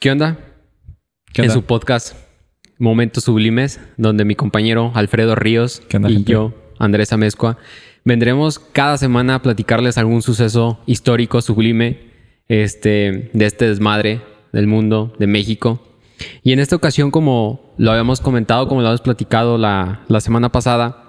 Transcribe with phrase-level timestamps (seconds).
[0.00, 0.38] ¿Qué onda?
[1.34, 2.16] ¿Qué En su podcast
[2.78, 6.32] Momentos Sublimes, donde mi compañero Alfredo Ríos ¿Qué onda, y gente?
[6.32, 7.58] yo, Andrés Amezcua,
[8.02, 12.12] vendremos cada semana a platicarles algún suceso histórico sublime
[12.48, 14.22] este, de este desmadre
[14.54, 15.86] del mundo, de México.
[16.42, 20.50] Y en esta ocasión, como lo habíamos comentado, como lo habíamos platicado la, la semana
[20.50, 20.99] pasada,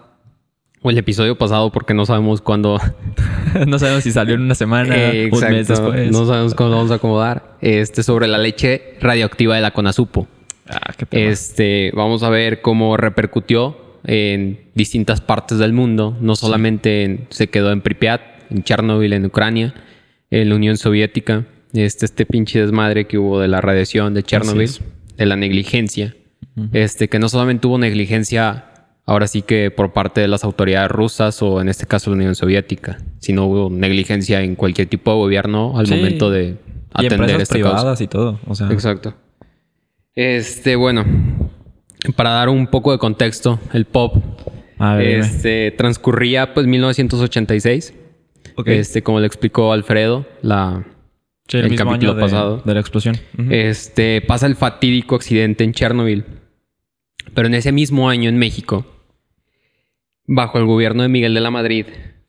[0.82, 2.80] o el episodio pasado, porque no sabemos cuándo
[3.68, 6.12] no sabemos si salió en una semana, Eh, un mes después.
[6.12, 7.58] No sabemos cómo lo vamos a acomodar.
[7.62, 10.28] Este, sobre la leche radioactiva de la Conasupo.
[10.68, 11.30] Ah, qué tema.
[11.32, 16.18] Este, vamos a ver cómo repercutió en distintas partes del mundo.
[16.22, 19.74] No solamente en- se quedó en Pripyat, en Chernobyl, en Ucrania,
[20.32, 21.46] en la Unión Soviética.
[21.74, 24.70] Este, este pinche desmadre que hubo de la radiación de Chernobyl,
[25.18, 26.16] de la negligencia.
[26.74, 28.66] Este, que no solamente hubo negligencia,
[29.06, 32.36] ahora sí que por parte de las autoridades rusas o en este caso la Unión
[32.36, 35.96] Soviética, sino hubo negligencia en cualquier tipo de gobierno al Sí.
[35.96, 36.54] momento de y
[36.94, 38.04] atender empresas esta privadas causa.
[38.04, 38.40] y todo.
[38.48, 39.14] O sea, Exacto.
[40.16, 41.06] Este, bueno,
[42.16, 44.16] para dar un poco de contexto, el pop
[45.00, 47.94] este, transcurría pues 1986.
[48.56, 48.68] Ok.
[48.68, 50.84] Este, como le explicó Alfredo, la,
[51.48, 52.62] Sí, el mismo capítulo año de- pasado.
[52.66, 53.16] De la explosión.
[53.50, 56.26] Este, pasa el fatídico accidente en Chernobyl.
[57.34, 58.86] Pero en ese mismo año en México,
[60.28, 61.86] bajo el gobierno de Miguel de la Madrid,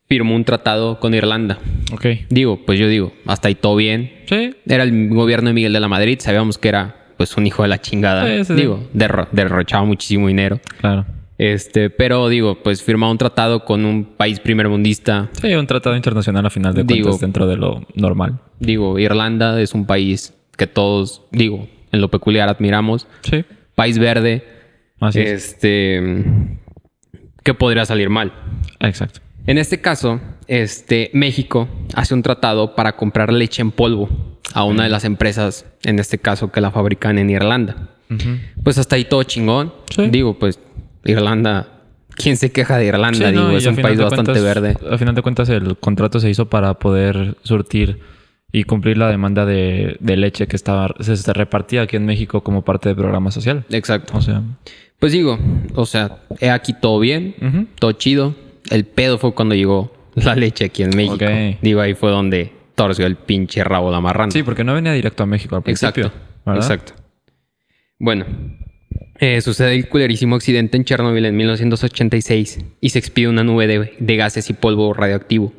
[0.06, 1.58] firmó un tratado con Irlanda.
[1.92, 2.06] ok.
[2.28, 4.12] Digo, pues yo digo, hasta ahí todo bien.
[4.26, 4.54] Sí.
[4.66, 7.68] Era el gobierno de Miguel de la Madrid, sabíamos que era pues un hijo de
[7.68, 8.26] la chingada.
[8.38, 10.60] Sí, sí, digo, derro- derrochaba muchísimo dinero.
[10.80, 11.06] Claro.
[11.38, 15.28] Este, pero digo, pues firmaba un tratado con un país primermundista.
[15.40, 18.40] Sí, un tratado internacional a final de Digo- cuentas dentro de lo normal.
[18.60, 23.06] Digo, Irlanda es un país que todos, digo, en lo peculiar admiramos.
[23.22, 23.44] Sí.
[23.74, 24.44] País verde,
[25.02, 25.52] Así es.
[25.54, 26.00] este,
[27.42, 28.32] que podría salir mal.
[28.80, 29.20] Exacto.
[29.46, 34.08] En este caso, este, México hace un tratado para comprar leche en polvo
[34.54, 37.88] a una de las empresas, en este caso, que la fabrican en Irlanda.
[38.62, 39.72] Pues hasta ahí todo chingón.
[39.94, 40.08] Sí.
[40.10, 40.60] Digo, pues
[41.04, 41.68] Irlanda,
[42.14, 43.26] ¿quién se queja de Irlanda?
[43.28, 44.76] Sí, Digo, no, es un país bastante cuentas- verde.
[44.94, 48.00] A final de cuentas, el contrato se hizo para poder surtir
[48.52, 52.42] y cumplir la demanda de, de leche que estaba, se, se repartía aquí en México
[52.42, 53.64] como parte del programa social.
[53.70, 54.18] Exacto.
[54.18, 54.42] O sea,
[55.02, 55.36] Pues digo,
[55.74, 57.34] o sea, he aquí todo bien,
[57.80, 58.36] todo chido.
[58.70, 61.24] El pedo fue cuando llegó la leche aquí en México.
[61.60, 64.30] Digo, ahí fue donde torció el pinche rabo la marrana.
[64.30, 66.04] sí, porque no venía directo a México al principio.
[66.06, 66.24] Exacto.
[66.46, 66.62] ¿verdad?
[66.62, 66.92] Exacto.
[67.98, 68.26] Bueno,
[69.18, 73.94] eh, sucede el culerísimo accidente en Chernobyl en 1986 y se expide una nube de,
[73.98, 75.52] de gases y polvo radioactivo.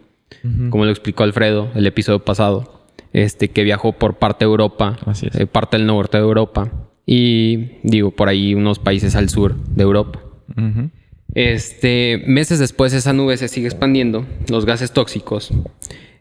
[0.69, 4.97] Como lo explicó Alfredo el episodio pasado, este que viajó por parte de Europa,
[5.33, 6.71] eh, parte del norte de Europa
[7.05, 10.19] y digo por ahí unos países al sur de Europa.
[10.57, 10.89] Ujú.
[11.35, 15.51] Este, meses después esa nube se sigue expandiendo, los gases tóxicos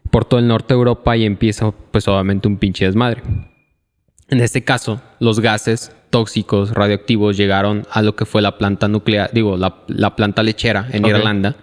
[0.09, 3.23] por todo el norte de Europa y empieza pues obviamente un pinche desmadre.
[4.29, 9.31] En este caso, los gases tóxicos radioactivos llegaron a lo que fue la planta nuclear,
[9.33, 11.05] digo, la, la planta lechera en.
[11.05, 11.55] Irlanda.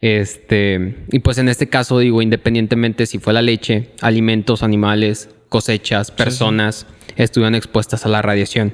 [0.00, 6.10] Este, y pues en este caso digo, independientemente si fue la leche, alimentos, animales, cosechas,
[6.10, 8.72] personas, estuvieron expuestas a la radiación.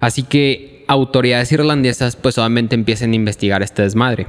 [0.00, 4.26] Así que autoridades irlandesas pues obviamente empiezan a investigar este desmadre.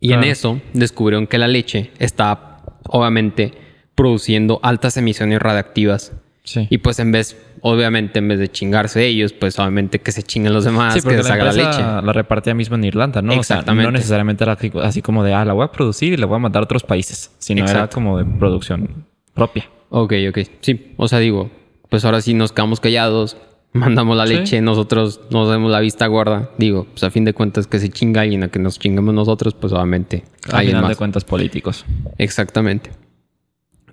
[0.00, 0.26] Y en Ah.
[0.26, 3.52] eso descubrieron que la leche estaba obviamente
[3.94, 6.12] produciendo altas emisiones radiactivas.
[6.44, 6.66] Sí.
[6.70, 10.54] Y pues en vez, obviamente en vez de chingarse ellos, pues obviamente que se chinguen
[10.54, 11.80] los demás, Sí, que les la haga la leche.
[12.06, 13.32] la repartía mismo en Irlanda, ¿no?
[13.32, 13.84] O sea, Exactamente.
[13.86, 16.38] no necesariamente era así- como de, ah, la voy a producir y la voy a
[16.38, 17.94] mandar a otros países, sino era Exacto.
[17.96, 19.04] como de producción
[19.34, 19.68] propia.
[19.90, 20.38] Ok, ok.
[20.60, 21.50] Sí, o sea, digo,
[21.88, 23.36] pues ahora sí nos quedamos callados,
[23.72, 24.34] mandamos la Sí.
[24.34, 26.50] leche, nosotros nos damos la vista gorda.
[26.58, 29.54] Digo, pues a fin de cuentas que se chinga alguien a que nos chingamos nosotros,
[29.54, 30.90] pues obviamente alguien final más.
[30.90, 31.84] de cuentas políticos.
[32.18, 32.90] Exactamente.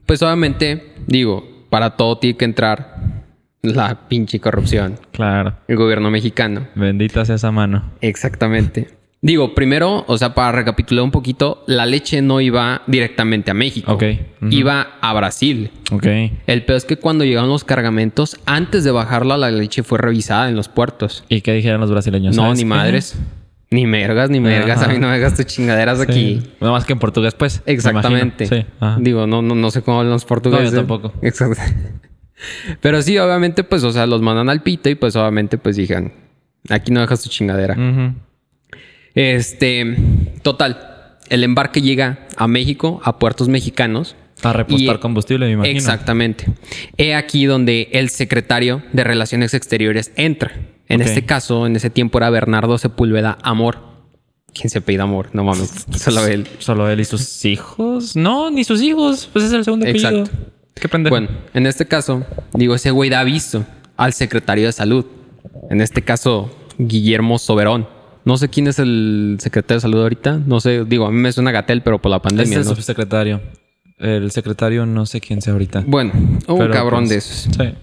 [0.05, 3.23] Pues obviamente, digo, para todo tiene que entrar
[3.63, 4.99] la pinche corrupción.
[5.11, 5.55] Claro.
[5.67, 6.67] El gobierno mexicano.
[6.75, 7.91] Bendita sea esa mano.
[8.01, 8.89] Exactamente.
[9.25, 13.91] Digo, primero, o sea, para recapitular un poquito, la leche no iba directamente a México.
[13.91, 14.03] Ok.
[14.51, 15.71] Iba a Brasil.
[15.91, 16.05] Ok.
[16.45, 20.47] El peor es que cuando llegaron los cargamentos, antes de bajarla, la leche fue revisada
[20.47, 21.23] en los puertos.
[21.27, 22.35] ¿Y qué dijeron los brasileños?
[22.35, 22.69] No, ¿Sabes ni qué?
[22.69, 23.17] madres.
[23.71, 24.77] Ni mergas, ni mergas.
[24.77, 24.91] Ajá.
[24.91, 26.43] A mí no me hagas tus chingaderas aquí.
[26.61, 27.63] Nada más que en portugués, pues.
[27.65, 28.45] me Exactamente.
[28.45, 28.63] Sí.
[28.79, 28.97] Ajá.
[29.01, 30.71] Digo, no, no, no sé cómo hablan los portugueses.
[30.71, 31.13] No, yo tampoco.
[31.23, 31.63] Exacto.
[32.79, 36.13] Pero sí, obviamente, pues, o sea, los mandan al pito y pues obviamente, pues dijeron,
[36.69, 37.73] aquí no dejas tu chingadera.
[37.73, 38.13] Ujú.
[39.15, 39.95] Este,
[40.41, 44.15] total, el embarque llega a México, a puertos mexicanos.
[44.43, 45.77] A repostar Y- combustible, me imagino.
[45.77, 46.45] Exactamente.
[46.97, 50.51] He aquí donde el secretario de Relaciones Exteriores entra.
[50.87, 53.79] En este caso, en ese tiempo era Bernardo Sepúlveda Amor.
[54.53, 55.29] ¿Quién se apellida Amor?
[55.33, 55.85] No mames.
[55.97, 56.47] Solo él.
[56.59, 58.15] Solo él y sus hijos.
[58.15, 59.27] No, ni sus hijos.
[59.33, 60.09] Pues es el segundo apellido.
[60.25, 60.37] Exacto.
[60.75, 61.09] Qué.
[61.09, 62.23] Bueno, en este caso,
[62.53, 63.65] digo, ese güey da aviso
[63.97, 65.05] al secretario de salud.
[65.69, 67.87] En este caso, Guillermo Soberón.
[68.25, 70.41] No sé quién es el secretario de salud ahorita.
[70.45, 72.57] No sé, digo, a mí me suena Gatel, pero por la es pandemia.
[72.59, 72.75] el ¿no?
[72.75, 73.41] subsecretario.
[73.97, 75.83] El secretario no sé quién sea ahorita.
[75.87, 76.11] Bueno,
[76.47, 77.55] un Pero, cabrón pues, de esos.
[77.55, 77.73] Sí.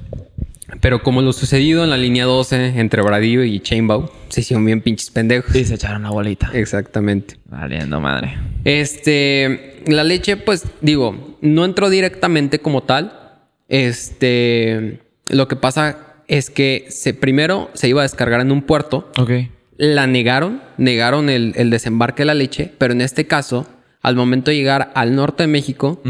[0.80, 4.80] Pero como lo sucedido en la línea 12 entre Bradillo y Chainbow, se hicieron bien
[4.80, 5.54] pinches pendejos.
[5.54, 6.50] Y se echaron la bolita.
[6.54, 7.36] Exactamente.
[7.46, 8.36] Valiendo madre.
[8.64, 13.40] Este, la leche, pues digo, no entró directamente como tal.
[13.68, 19.10] Este, lo que pasa es que se, primero se iba a descargar en un puerto,
[19.18, 19.30] Ok.
[19.76, 23.66] La negaron, negaron el, el desembarque de la leche, pero en este caso,
[24.02, 26.00] al momento de llegar al norte de México,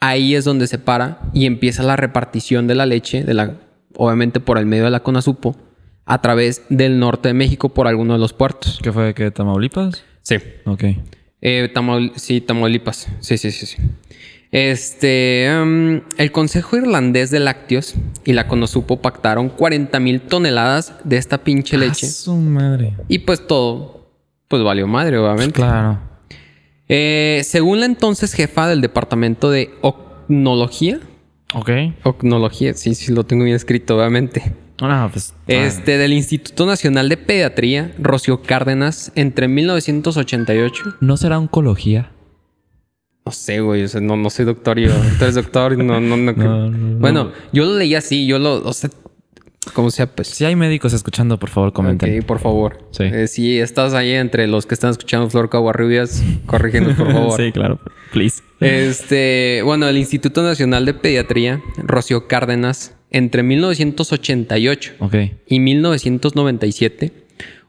[0.00, 3.54] ahí es donde se para y empieza la repartición de la leche, de la,
[3.96, 5.56] obviamente por el medio de la Conasupo,
[6.04, 8.78] a través del norte de México por alguno de los puertos.
[8.82, 9.12] ¿Qué fue?
[9.14, 9.30] ¿Qué?
[9.30, 10.04] ¿Tamaulipas?
[10.22, 10.36] Sí.
[10.64, 10.84] Ok.
[11.40, 13.08] Eh, Tamaul- sí, Tamaulipas.
[13.20, 13.76] Sí, sí, sí, sí.
[14.50, 21.18] Este, em, el Consejo Irlandés de Lácteos y la Conosupo pactaron 40 mil toneladas de
[21.18, 22.06] esta pinche leche.
[22.06, 22.94] Ah, su madre.
[23.08, 24.10] Y pues todo,
[24.48, 25.52] pues valió madre, obviamente.
[25.52, 25.98] Claro.
[26.88, 31.00] Eh, según la entonces jefa del departamento de Ocnología,
[31.54, 31.70] Ok.
[32.02, 34.52] Ocnología, sí, sí, lo tengo bien escrito, obviamente.
[34.80, 35.34] Ah, pues.
[35.46, 42.10] Este, del Instituto Nacional de Pediatría, Rocío Cárdenas, entre 1988 ¿No será oncología?
[43.28, 43.82] No sé, güey.
[43.84, 44.90] O sea, no, no soy doctor yo.
[45.18, 45.76] Tú eres doctor.
[45.76, 46.32] No, no, no.
[46.38, 47.32] No, no, bueno, no.
[47.52, 48.26] yo lo leí así.
[48.26, 48.64] Yo lo...
[48.66, 48.88] O sea...
[49.74, 50.28] Como sea, pues...
[50.28, 52.20] Si hay médicos escuchando, por favor, comenten.
[52.20, 52.88] Ok, por favor.
[52.90, 53.02] Sí.
[53.02, 57.36] Eh, si estás ahí entre los que están escuchando Flor Caguarrubias, corrígenos, por favor.
[57.38, 57.78] sí, claro.
[58.12, 58.42] Please.
[58.60, 59.60] Este...
[59.62, 65.14] Bueno, el Instituto Nacional de Pediatría, Rocío Cárdenas, entre 1988 Ok.
[65.46, 67.12] y 1997,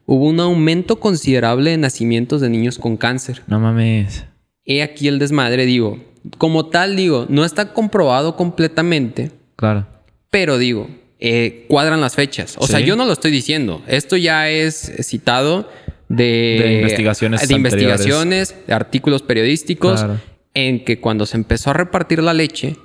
[0.06, 3.42] hubo un aumento considerable de nacimientos de niños con cáncer.
[3.46, 4.24] No mames.
[4.64, 5.98] He aquí el desmadre, digo.
[6.38, 9.86] Como tal, digo, no está comprobado completamente, Claro.
[10.30, 12.56] pero digo, eh, cuadran las fechas.
[12.58, 13.82] O sea, yo no lo estoy diciendo.
[13.86, 15.68] Esto ya es citado
[16.08, 16.24] de,
[16.62, 20.20] De investigaciones de investigaciones, de artículos periodísticos, Claro.
[20.54, 22.76] en que cuando se empezó a repartir la leche,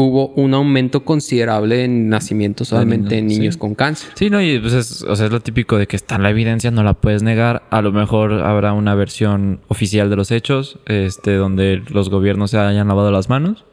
[0.00, 3.60] hubo un aumento considerable en nacimientos solamente en niños sí.
[3.60, 4.10] con cáncer.
[4.14, 6.30] Sí, no, y pues es, o sea, es lo típico de que está en la
[6.30, 7.62] evidencia, no la puedes negar.
[7.70, 12.58] A lo mejor habrá una versión oficial de los hechos, este, donde los gobiernos se
[12.58, 13.64] hayan lavado las manos.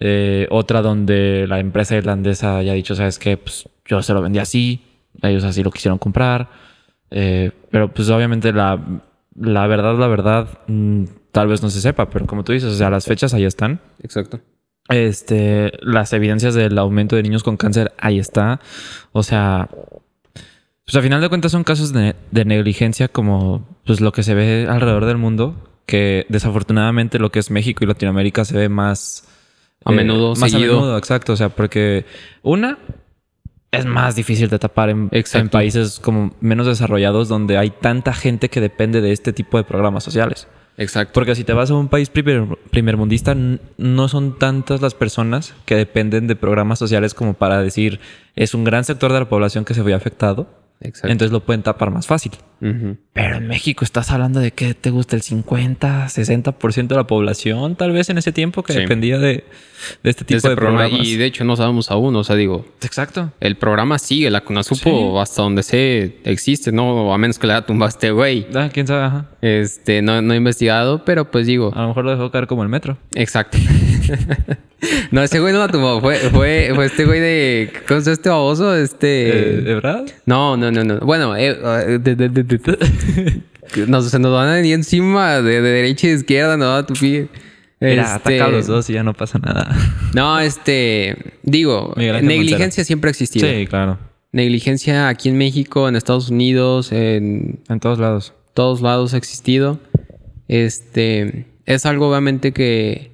[0.00, 3.36] Eh, otra donde la empresa irlandesa haya dicho, ¿sabes qué?
[3.36, 4.82] Pues yo se lo vendí así,
[5.22, 6.50] ellos así lo quisieron comprar.
[7.10, 9.02] Eh, pero pues obviamente la,
[9.38, 12.76] la verdad, la verdad, mm, tal vez no se sepa, pero como tú dices, o
[12.76, 13.80] sea, las fechas ahí están.
[14.02, 14.40] Exacto.
[14.88, 18.60] Este, las evidencias del aumento de niños con cáncer, ahí está.
[19.12, 19.68] O sea,
[20.84, 24.34] pues a final de cuentas son casos de, de negligencia como pues lo que se
[24.34, 25.56] ve alrededor del mundo,
[25.86, 29.28] que desafortunadamente lo que es México y Latinoamérica se ve más
[29.84, 30.72] A menudo, más seguido.
[30.72, 32.04] a menudo, exacto, o sea, porque
[32.42, 32.78] una
[33.70, 35.08] es más difícil de tapar en
[35.50, 40.04] países como menos desarrollados donde hay tanta gente que depende de este tipo de programas
[40.04, 40.46] sociales.
[40.76, 41.12] Exacto.
[41.12, 45.74] Porque si te vas a un país primer, primermundista, no son tantas las personas que
[45.74, 48.00] dependen de programas sociales como para decir
[48.36, 50.61] es un gran sector de la población que se ve afectado.
[50.82, 51.08] Exacto.
[51.08, 52.32] Entonces lo pueden tapar más fácil.
[52.60, 52.96] Ujú.
[53.12, 57.76] Pero en México estás hablando de que te gusta el 50, 60% de la población,
[57.76, 58.78] tal vez en ese tiempo que Sí.
[58.80, 59.44] dependía de,
[60.02, 61.06] de este tipo Ese de programa- programas.
[61.08, 62.14] Y de hecho no sabemos aún.
[62.16, 63.32] O sea, digo, Exacto.
[63.40, 67.12] El programa sigue, la Conasupo, hasta donde sé, existe, ¿no?
[67.12, 68.46] A menos que le haya tumbado a este güey.
[68.54, 69.26] Ah, quién sabe, ajá.
[69.40, 72.62] Este, no, no he investigado, pero pues digo, A lo mejor lo dejó caer como
[72.62, 72.96] el metro.
[73.14, 73.58] exacto.
[75.10, 77.72] no, ese güey no la tumbó, fue, fue, fue este güey de.
[77.86, 78.76] ¿Cómo se llama este baboso?
[78.76, 79.28] Este.
[79.28, 80.04] Eh, ¿De verdad?
[80.26, 80.98] No, no, no, no.
[81.00, 85.60] Bueno, eh, eh, de- de- de- de- nos, se nos van a venir encima de,
[85.62, 87.28] de derecha y de izquierda, no a tu pie.
[87.80, 89.74] Mira, Este, ataca a los dos y ya no pasa nada.
[90.14, 91.16] No, este.
[91.42, 93.48] Digo, negligencia siempre ha existido.
[93.48, 93.98] Sí, claro.
[94.32, 98.32] Negligencia aquí en México, en Estados Unidos, en En todos lados.
[98.54, 99.78] todos lados ha existido.
[100.48, 103.11] Este es algo obviamente que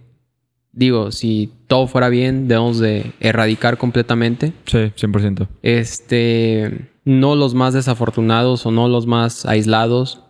[0.78, 4.52] digo, si todo fuera bien, debemos de erradicar completamente.
[4.66, 5.48] Sí, 100%.
[5.62, 10.22] Este, no los más desafortunados o no los más aislados,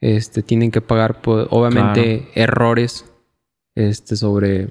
[0.00, 3.04] este, tienen que pagar, pues, obviamente, errores,
[3.74, 4.68] este, sobre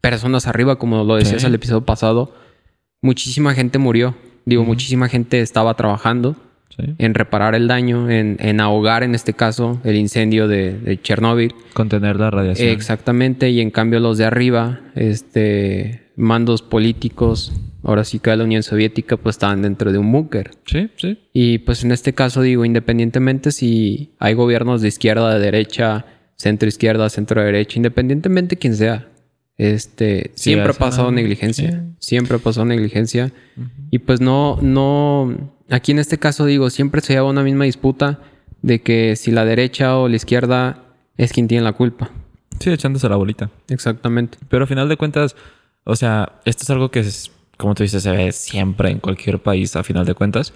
[0.00, 1.46] personas arriba, como lo decías Sí.
[1.46, 2.32] el episodio pasado.
[3.00, 4.14] Muchísima gente murió.
[4.44, 6.36] Digo, muchísima gente estaba trabajando
[6.78, 6.94] Sí.
[6.98, 11.52] en reparar el daño, en, en ahogar, en este caso, el incendio de, de Chernóbil.
[11.74, 12.68] Contener la radiación.
[12.68, 18.44] Exactamente, y en cambio los de arriba, este, mandos políticos, ahora sí que de la
[18.44, 20.52] Unión Soviética, pues estaban dentro de un búnker.
[20.66, 21.18] Sí, sí.
[21.32, 26.04] Y pues en este caso digo, independientemente si hay gobiernos de izquierda, de derecha,
[26.36, 29.08] centro izquierda, centro derecha, independientemente quién sea,
[29.56, 31.70] Este, Sí, siempre ha pasado negligencia.
[31.72, 31.76] sí.
[31.98, 33.32] Siempre ha pasado negligencia.
[33.90, 35.56] Y pues no, no.
[35.70, 38.18] Aquí en este caso digo, siempre se lleva una misma disputa
[38.62, 40.82] de que si la derecha o la izquierda
[41.16, 42.10] es quien tiene la culpa.
[42.58, 43.50] Sí, echándose la bolita.
[43.68, 44.38] Exactamente.
[44.48, 45.36] Pero al final de cuentas,
[45.84, 49.38] o sea, esto es algo que es, como tú dices, se ve siempre en cualquier
[49.40, 50.52] país a final de cuentas.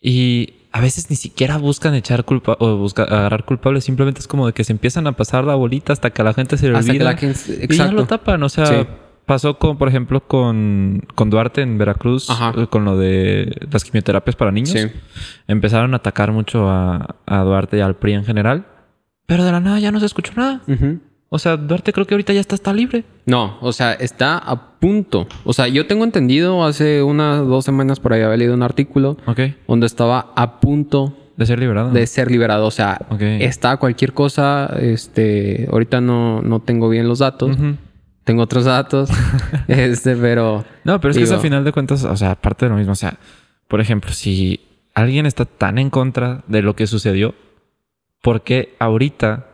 [0.00, 4.46] Y a veces ni siquiera buscan echar culpa o buscar agarrar culpables, simplemente es como
[4.46, 6.76] de que se empiezan a pasar la bolita hasta que a la gente se le
[6.76, 7.04] Hasta que olvida.
[7.12, 8.74] la gente- Y ya lo tapan, o sea, Sí.
[9.28, 12.52] Pasó con, por ejemplo, con, con Duarte en Veracruz, Ajá.
[12.56, 14.70] eh, con lo de las quimioterapias para niños.
[14.70, 14.88] Sí.
[15.46, 18.66] Empezaron a atacar mucho a, a Duarte y al PRI en general,
[19.26, 20.62] pero de la nada ya no se escuchó nada.
[21.28, 23.04] O sea, Duarte creo que ahorita ya está, está libre.
[23.26, 25.28] No, o sea, está a punto.
[25.44, 29.18] O sea, yo tengo entendido hace unas dos semanas por ahí había leído un artículo
[29.68, 31.90] donde estaba a punto De ser liberado.
[31.90, 32.64] de ser liberado.
[32.66, 34.74] O sea, está cualquier cosa.
[34.80, 37.58] Este, ahorita no, no tengo bien los datos.
[38.28, 39.08] Tengo otros datos.
[39.68, 40.64] este, pero.
[40.84, 42.76] No, pero es que Digo- eso a final de cuentas, o sea, aparte de lo
[42.76, 43.18] mismo, o sea,
[43.68, 44.60] por ejemplo, si
[44.94, 47.34] alguien está tan en contra de lo que sucedió,
[48.22, 49.46] ¿por qué ahorita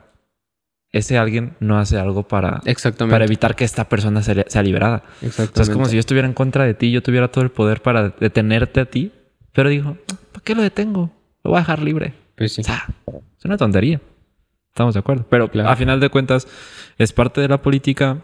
[0.91, 3.13] ese alguien no hace algo para, Exactamente.
[3.15, 5.05] para evitar que esta persona sea, sea liberada?
[5.23, 5.55] O Exactamente.
[5.55, 7.81] sea, es como si yo estuviera en contra de ti, yo tuviera todo el poder
[7.81, 9.13] para detenerte a ti,
[9.53, 9.97] pero digo,
[10.33, 11.11] ¿para qué lo detengo?
[11.45, 12.15] Lo voy a dejar libre.
[12.37, 12.63] Pues sí.
[12.63, 12.87] O sea,
[13.39, 14.01] es una tontería.
[14.73, 15.25] Estamos de acuerdo.
[15.31, 15.69] Pero Claro.
[15.69, 16.49] a final de cuentas,
[16.99, 18.19] es parte de la política,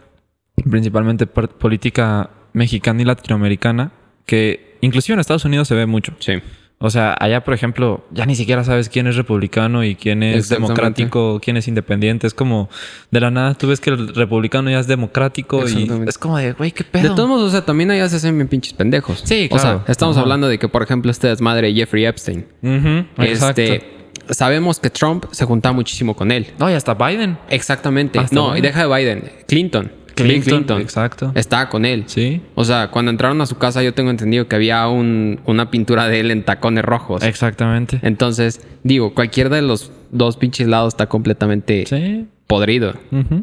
[0.69, 3.93] principalmente política mexicana y latinoamericana,
[4.27, 6.13] que inclusive en Estados Unidos se ve mucho.
[6.19, 6.35] Sí.
[6.83, 10.49] O sea, allá, por ejemplo, ya ni siquiera sabes quién es republicano y quién es
[10.49, 12.27] democrático, quién es independiente.
[12.27, 12.71] Es como
[13.11, 16.53] de la nada tú ves que el republicano ya es democrático y es como de,
[16.53, 17.03] güey, qué pedo.
[17.03, 19.21] De todos modos, o sea, también allá se hacen bien pinches pendejos.
[19.27, 19.83] Sí, O claro.
[19.85, 20.23] sea, estamos Ajá.
[20.23, 22.47] hablando de que, por ejemplo, este desmadre de Jeffrey Epstein.
[22.63, 23.61] Ujú, exacto.
[23.61, 23.85] Este,
[24.31, 26.47] sabemos que Trump se juntaba muchísimo con él.
[26.59, 27.37] No, y hasta Biden.
[27.51, 28.19] Exactamente.
[28.19, 29.33] Hasta no, y deja de Biden.
[29.47, 29.93] Clinton.
[30.25, 30.81] Bill Clinton.
[30.81, 31.33] Exacto.
[31.35, 32.05] Estaba con él.
[32.07, 32.41] Sí.
[32.55, 36.07] O sea, cuando entraron a su casa, yo tengo entendido que había un- una pintura
[36.09, 37.23] de él en tacones rojos.
[37.23, 37.99] Exactamente.
[38.03, 42.27] Entonces, digo, cualquier de los dos pinches lados está completamente Sí.
[42.47, 42.95] podrido.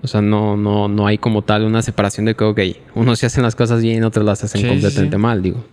[0.03, 2.59] O sea, no, no, no hay como tal una separación de que, ok,
[2.95, 5.21] unos se hacen las cosas bien, otros las hacen sí, completamente sí.
[5.21, 5.63] mal, digo.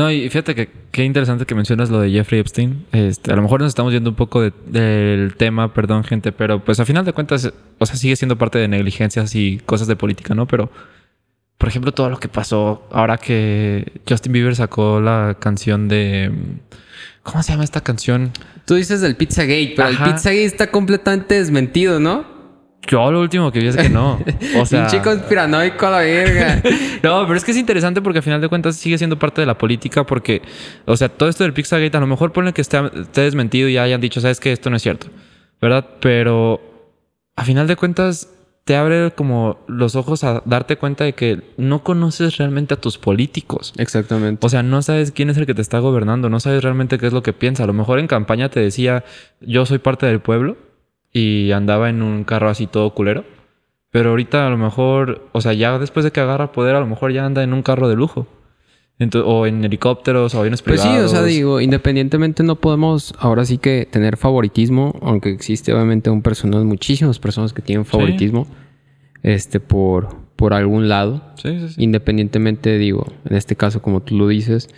[0.00, 2.86] No, y fíjate que qué interesante que mencionas lo de Jeffrey Epstein.
[2.90, 6.64] Este, a lo mejor nos estamos yendo un poco de- del tema, perdón, gente, pero
[6.64, 9.96] pues a final de cuentas, o sea, sigue siendo parte de negligencias y cosas de
[9.96, 10.46] política, ¿no?
[10.46, 10.70] Pero,
[11.58, 16.32] por ejemplo, todo lo que pasó ahora que Justin Bieber sacó la canción de.
[17.22, 18.30] ¿Cómo se llama esta canción?
[18.64, 20.06] Tú dices del Pizzagate, pero Ajá.
[20.06, 22.39] el Pizzagate está completamente desmentido, ¿no?
[22.86, 24.18] Yo lo último que vi es que no.
[24.56, 24.84] O sea.
[24.84, 26.62] Un chico conspiranoico a la verga.
[27.02, 29.46] No, pero es que es interesante porque al final de cuentas sigue siendo parte de
[29.46, 30.42] la política porque,
[30.84, 33.78] o sea, todo esto del Pizzagate a lo mejor ponle que esté, esté desmentido y
[33.78, 35.06] hayan dicho, sabes que esto no es cierto,
[35.62, 35.86] ¿verdad?
[36.00, 36.60] Pero
[37.36, 38.28] a final de cuentas
[38.64, 42.98] te abre como los ojos a darte cuenta de que no conoces realmente a tus
[42.98, 43.72] políticos.
[43.78, 44.46] Exactamente.
[44.46, 47.06] O sea, no sabes quién es el que te está gobernando, no sabes realmente qué
[47.06, 47.64] es lo que piensa.
[47.64, 49.04] A lo mejor en campaña te decía,
[49.40, 50.69] yo soy parte del pueblo
[51.12, 53.24] y andaba en un carro así todo culero.
[53.90, 56.86] Pero ahorita a lo mejor, o sea, ya después de que agarra poder, a lo
[56.86, 58.26] mejor ya anda en un carro de lujo.
[59.00, 61.10] Ento- o en helicópteros o aviones Pues privados.
[61.10, 66.10] sí, o sea, digo, independientemente no podemos ahora sí que tener favoritismo, aunque existe obviamente
[66.10, 68.46] un personas, muchísimas personas que tienen favoritismo,
[69.22, 71.82] este, por, por algún lado, Sí, sí, sí.
[71.82, 74.68] independientemente, digo, en este caso como tú lo dices,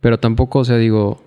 [0.00, 1.22] pero tampoco, o sea, digo,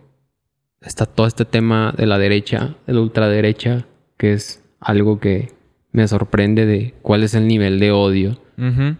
[0.81, 3.85] está todo este tema de la derecha, de la ultraderecha,
[4.21, 5.51] que es algo que
[5.91, 8.37] me sorprende de cuál es el nivel de odio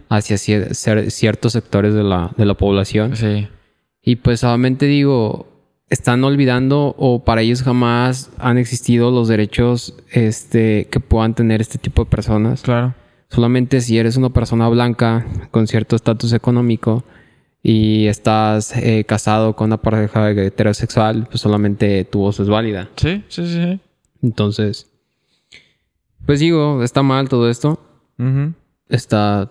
[0.08, 3.14] hacia cier- ciertos sectores de la, de la población.
[3.16, 3.46] Sí.
[4.02, 5.46] Y pues solamente digo,
[5.88, 11.78] están olvidando o para ellos jamás han existido los derechos este, que puedan tener este
[11.78, 12.62] tipo de personas.
[12.62, 12.94] Claro.
[13.30, 17.04] Solamente si eres una persona blanca con cierto estatus económico
[17.62, 22.88] y estás eh, casado con una pareja heterosexual, pues solamente tu voz es válida.
[22.96, 23.54] Sí, sí, sí.
[23.54, 23.80] sí.
[24.22, 24.88] Entonces,
[26.26, 27.80] pues digo, está mal todo esto.
[28.88, 29.50] Está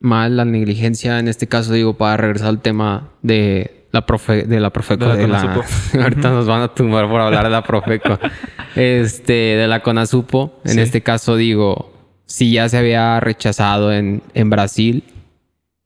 [0.00, 1.18] mal la negligencia.
[1.18, 5.10] En este caso, digo, para regresar al tema de la profe, de la Profeco, De
[5.10, 5.64] la de la- Conasupo.
[6.02, 8.18] ahorita nos van a tumbar por hablar de la Profeco.
[8.76, 10.60] este, de la Conasupo.
[10.64, 10.80] En Sí.
[10.80, 11.92] este caso, digo,
[12.24, 15.04] si ya se había rechazado en, en Brasil,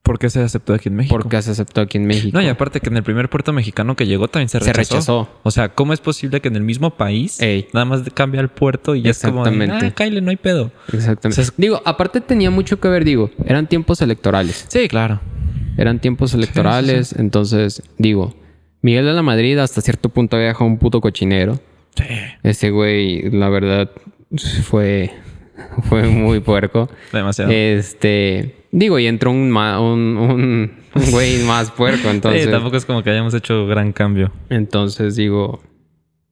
[0.04, 1.14] ¿Por qué se aceptó aquí en México?
[1.16, 2.36] porque se aceptó aquí en México.
[2.38, 4.94] No, y aparte que en el primer puerto mexicano que llegó también se Se rechazó.
[4.94, 5.28] rechazó.
[5.42, 7.66] O sea, ¿cómo es posible que en el mismo país Ey.
[7.72, 9.86] nada más cambia el puerto y ya es como de, Exactamente.
[9.86, 10.70] ah, Kyle, no hay pedo?
[10.92, 11.28] Exactamente.
[11.28, 14.66] O sea, es- Digo, aparte tenía mucho que ver, digo, eran tiempos electorales.
[14.68, 15.20] Sí, claro.
[15.78, 18.34] Eran tiempos electorales, entonces, digo,
[18.82, 21.58] Miguel de la Madrid hasta cierto punto había dejado un puto cochinero.
[21.96, 22.04] Sí.
[22.42, 23.90] Ese güey, la verdad,
[24.64, 25.10] fue,
[25.88, 26.90] fue muy puerco.
[27.12, 27.50] Demasiado.
[27.50, 32.44] Este, Digo, y entró un, un, un- un güey más puerco, entonces...
[32.44, 34.32] Sí, tampoco es como que hayamos hecho gran cambio.
[34.50, 35.62] Entonces digo,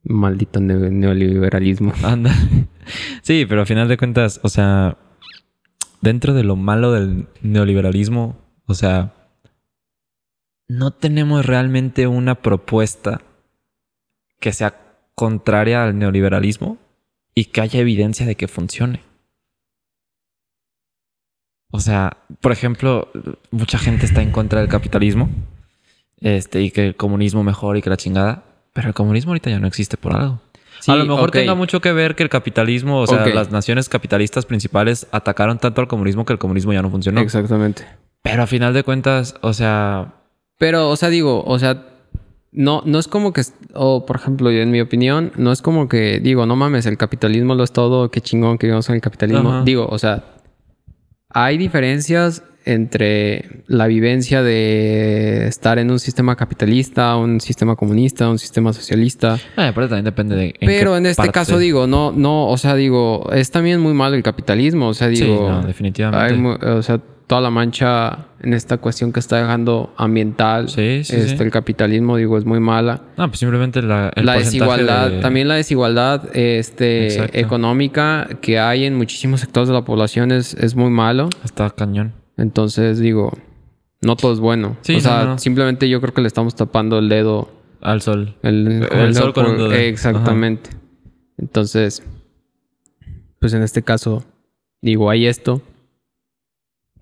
[0.03, 1.93] maldito ne- neoliberalismo.
[2.03, 2.35] Anda.
[3.23, 4.99] Sí, pero a final de cuentas, o sea,
[6.01, 9.15] dentro de lo malo del neoliberalismo, o sea,
[10.69, 13.21] no tenemos realmente una propuesta
[14.41, 14.75] que sea
[15.15, 16.79] contraria al neoliberalismo
[17.37, 19.01] y que haya evidencia de que funcione.
[21.73, 23.09] O sea, por ejemplo,
[23.51, 25.29] mucha gente está en contra del capitalismo
[26.21, 29.59] este, y que el comunismo mejor y que la chingada, pero el comunismo ahorita ya
[29.59, 30.41] no existe por algo
[30.91, 34.47] a lo mejor tenga mucho que ver que el capitalismo, o sea, las naciones capitalistas
[34.47, 37.21] principales atacaron tanto al comunismo que el comunismo ya no funcionó.
[37.21, 37.85] Exactamente.
[38.23, 40.15] Pero a final de cuentas, o sea,
[40.59, 41.87] Pero, o sea, digo, o sea,
[42.53, 43.43] no, no es como que,
[43.75, 46.97] o por ejemplo, yo, en mi opinión, no es como que digo, no mames, el
[46.97, 49.49] capitalismo lo es todo, qué chingón que vivamos en el capitalismo.
[49.49, 49.65] Ajá.
[49.65, 50.25] Digo, o sea,
[51.35, 58.39] hay diferencias entre la vivencia de estar en un sistema capitalista, un sistema comunista, un
[58.39, 59.35] sistema socialista.
[59.57, 60.55] eh, aparte también depende de.
[60.61, 61.33] en Pero en este parte.
[61.33, 65.09] caso digo, no, no, o sea, digo, es también muy malo el capitalismo, o sea,
[65.09, 66.35] Sí, digo, no, definitivamente.
[66.35, 67.01] hay o sea,
[67.33, 71.43] toda la mancha en esta cuestión que está dejando ambiental, Sí, sí, este, sí.
[71.43, 73.01] el capitalismo, digo, es muy mala.
[73.17, 77.39] No, pues simplemente la, el la porcentaje desigualdad, de- también la desigualdad este, Exacto.
[77.39, 81.31] económica que hay en muchísimos sectores de la población es, es muy malo.
[81.43, 82.13] Está cañón.
[82.37, 83.33] Entonces, digo,
[84.03, 84.77] no todo es bueno.
[84.81, 85.39] O sea, no, no.
[85.39, 87.49] simplemente yo creo que le estamos tapando el dedo
[87.81, 88.37] Al sol.
[88.43, 89.73] el, El sol con un dedo.
[89.73, 90.69] Exactamente.
[91.39, 92.03] Entonces,
[93.41, 94.23] pues en este caso,
[94.83, 95.63] digo, hay esto.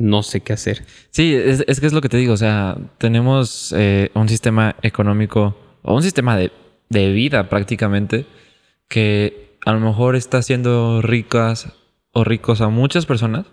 [0.00, 0.82] No sé qué hacer.
[1.10, 2.32] Sí, es, es que es lo que te digo.
[2.32, 6.50] O sea, tenemos eh, un sistema económico o un sistema de,
[6.88, 8.24] de vida prácticamente
[8.88, 11.74] que a lo mejor está haciendo ricas
[12.12, 13.44] o ricos a muchas personas.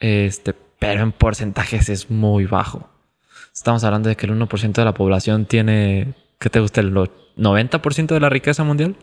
[0.00, 2.90] Este, pero en porcentajes es muy bajo.
[3.54, 6.80] Estamos hablando de que el 1% de la población tiene, ¿qué te gusta?
[6.80, 8.96] ¿El 90% de la riqueza mundial?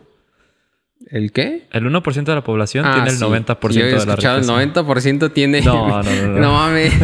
[1.08, 1.68] ¿El qué?
[1.72, 3.22] El 1% de la población Ah, tiene el sí.
[3.24, 4.36] 90% Yo he de la riqueza.
[4.36, 5.60] el 90% tiene.
[5.60, 6.38] No, no, no, no.
[6.40, 6.92] no mames.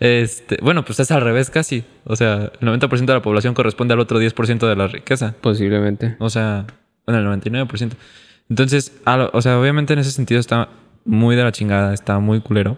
[0.00, 1.84] Este, bueno, pues es al revés casi.
[2.04, 5.34] O sea, el 90% de la población corresponde al otro 10% de la riqueza.
[5.40, 6.16] Posiblemente.
[6.20, 6.66] O sea,
[7.06, 7.92] bueno, el 99%.
[8.50, 10.68] Entonces, lo- o sea, obviamente en ese sentido está
[11.04, 12.76] muy de la chingada, está muy culero.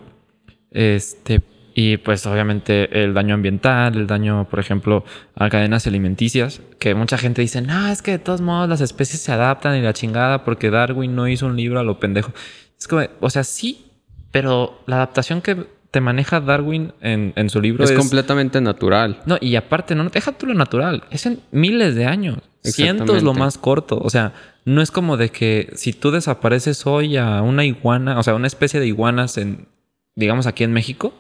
[0.70, 1.40] Este,
[1.78, 7.18] y pues obviamente el daño ambiental, el daño, por ejemplo, a cadenas alimenticias, que mucha
[7.18, 10.42] gente dice, no, es que de todos modos las especies se adaptan y la chingada
[10.42, 12.32] porque Darwin no hizo un libro a lo pendejo.
[12.78, 13.92] Es como, o sea, sí,
[14.30, 19.20] pero la adaptación que te maneja Darwin en, en su libro Es, es, completamente natural.
[19.26, 21.04] no, y aparte, no deja tú lo natural.
[21.10, 22.38] Es en miles de años.
[22.62, 23.98] Cientos lo más corto.
[23.98, 24.32] O sea,
[24.64, 28.46] no es como de que si tú desapareces hoy a una iguana, o sea, una
[28.46, 29.68] especie de iguanas en,
[30.14, 31.12] digamos, aquí en México,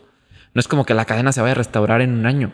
[0.56, 2.50] no es como que la cadena se vaya a restaurar en un año.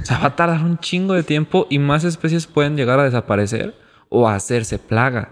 [0.00, 3.02] O sea, va a tardar un chingo de tiempo y más especies pueden llegar a
[3.02, 3.74] desaparecer
[4.08, 5.30] o a hacerse plaga.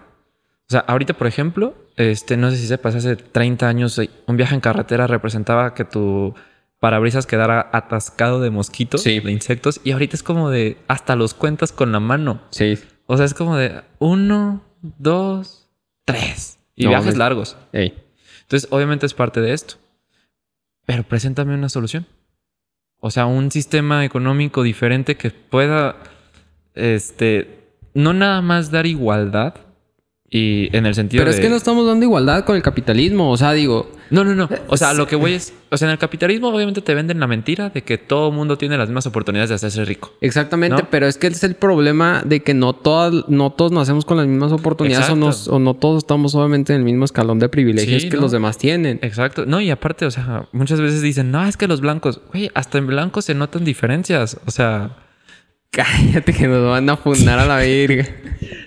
[0.67, 4.35] O sea, ahorita, por ejemplo, este, no sé si sepas, hace 30 años eh, un
[4.35, 6.35] viaje en carretera representaba que tu
[6.81, 9.21] parabrisas quedara atascado de mosquitos, Sí.
[9.21, 12.41] de insectos, y ahorita es como de hasta los cuentas con la mano.
[12.49, 12.77] Sí.
[13.05, 15.69] O sea, es como de uno, dos,
[16.03, 16.59] tres.
[16.75, 17.55] Y No, viajes largos.
[17.71, 17.93] Ey.
[18.41, 19.75] Entonces, obviamente es parte de esto.
[20.89, 22.07] Pero preséntame una solución.
[22.99, 25.97] O sea, un sistema económico diferente que pueda,
[26.73, 29.53] este, no nada más dar igualdad
[30.31, 31.37] y en el sentido Pero de...
[31.37, 33.31] es que no estamos dando igualdad con el capitalismo.
[33.31, 34.47] O sea, digo, No, no, no.
[34.67, 35.53] O sea, lo que voy es...
[35.71, 38.75] O sea, en el capitalismo obviamente te venden la mentira de que todo mundo tiene
[38.77, 40.11] las mismas oportunidades de hacerse rico.
[40.21, 40.87] exactamente, ¿No?
[40.89, 44.25] pero es que es el problema de que no todas, no todos nacemos con las
[44.27, 48.01] mismas oportunidades o, nos- o no todos estamos obviamente en el mismo escalón de privilegios
[48.03, 48.23] Sí, que ¿no?
[48.23, 48.99] los demás tienen.
[49.03, 49.45] Exacto.
[49.45, 52.77] No, y aparte, o sea, muchas veces dicen, no, es que los blancos, güey, hasta
[52.79, 54.37] en blancos se notan diferencias.
[54.47, 54.95] O sea,
[55.71, 58.05] Cállate que nos van a funar a la verga.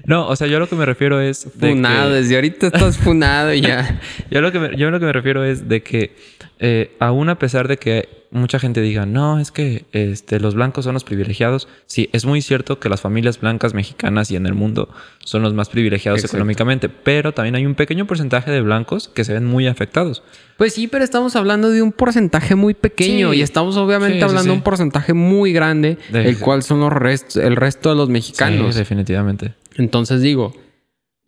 [0.06, 1.44] no, o sea, yo lo que me refiero es...
[1.58, 4.00] de Funado, que- desde ahorita estás funado y ya.
[4.30, 6.14] Yo lo que me, yo lo que me refiero es de que
[6.64, 10.84] eh, aún a pesar de que mucha gente diga, no, es que este, los blancos
[10.84, 14.54] son los privilegiados, sí, es muy cierto que las familias blancas mexicanas y en el
[14.54, 16.36] mundo son los más privilegiados Exacto.
[16.36, 20.22] económicamente, pero también hay un pequeño porcentaje de blancos que se ven muy afectados.
[20.56, 23.38] Pues sí, pero estamos hablando de un porcentaje muy pequeño Sí.
[23.40, 26.78] y estamos obviamente Sí, sí, hablando de un porcentaje muy grande, De- el cual son
[26.80, 28.76] los rest- el resto de los mexicanos.
[28.76, 29.54] Definitivamente.
[29.76, 30.54] Entonces digo,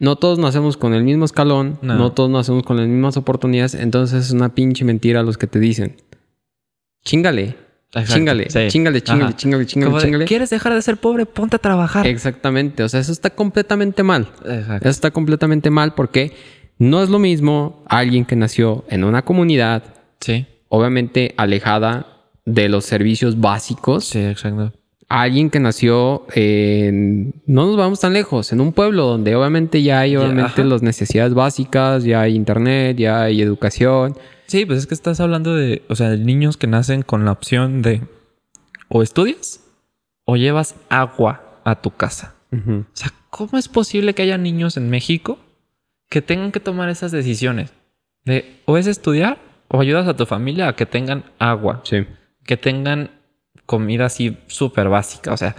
[0.05, 1.95] no todos nacemos con el mismo escalón, no.
[1.97, 2.13] No.
[2.13, 5.97] todos nacemos con las mismas oportunidades, entonces es una pinche mentira los que te dicen.
[7.05, 7.57] Chíngale,
[7.93, 8.13] Exacto, sí.
[8.15, 8.47] chíngale,
[9.03, 9.37] chíngale, Ajá.
[9.37, 10.25] chíngale, chíngale, Como de.
[10.25, 11.27] ¿Quieres dejar de ser pobre?
[11.27, 12.07] Ponte a trabajar.
[12.07, 14.29] Exactamente, o sea, eso está completamente mal.
[14.45, 14.89] Exacto.
[14.89, 16.33] Eso está completamente mal porque
[16.79, 19.83] no es lo mismo alguien que nació en una comunidad
[20.21, 20.47] Sí.
[20.69, 22.07] obviamente alejada
[22.45, 24.07] de los servicios básicos.
[24.07, 24.73] Sí, exacto.
[25.09, 27.35] A alguien que nació en...
[27.47, 31.35] No nos vamos tan lejos, en un pueblo donde obviamente ya hay obviamente las necesidades
[31.35, 34.17] básicas, ya hay internet, ya hay educación.
[34.47, 37.33] Sí, pues es que estás hablando de, o sea, de niños que nacen con la
[37.33, 38.03] opción de
[38.89, 39.61] o estudias
[40.25, 42.35] o llevas agua a tu casa.
[42.53, 45.39] O sea, ¿cómo es posible que haya niños en México
[46.09, 47.73] que tengan que tomar esas decisiones?
[48.25, 49.39] De o es estudiar
[49.69, 52.07] o ayudas a tu familia a que tengan agua, Sí.
[52.45, 53.11] que tengan
[53.67, 55.33] comida así súper básica.
[55.33, 55.57] O sea,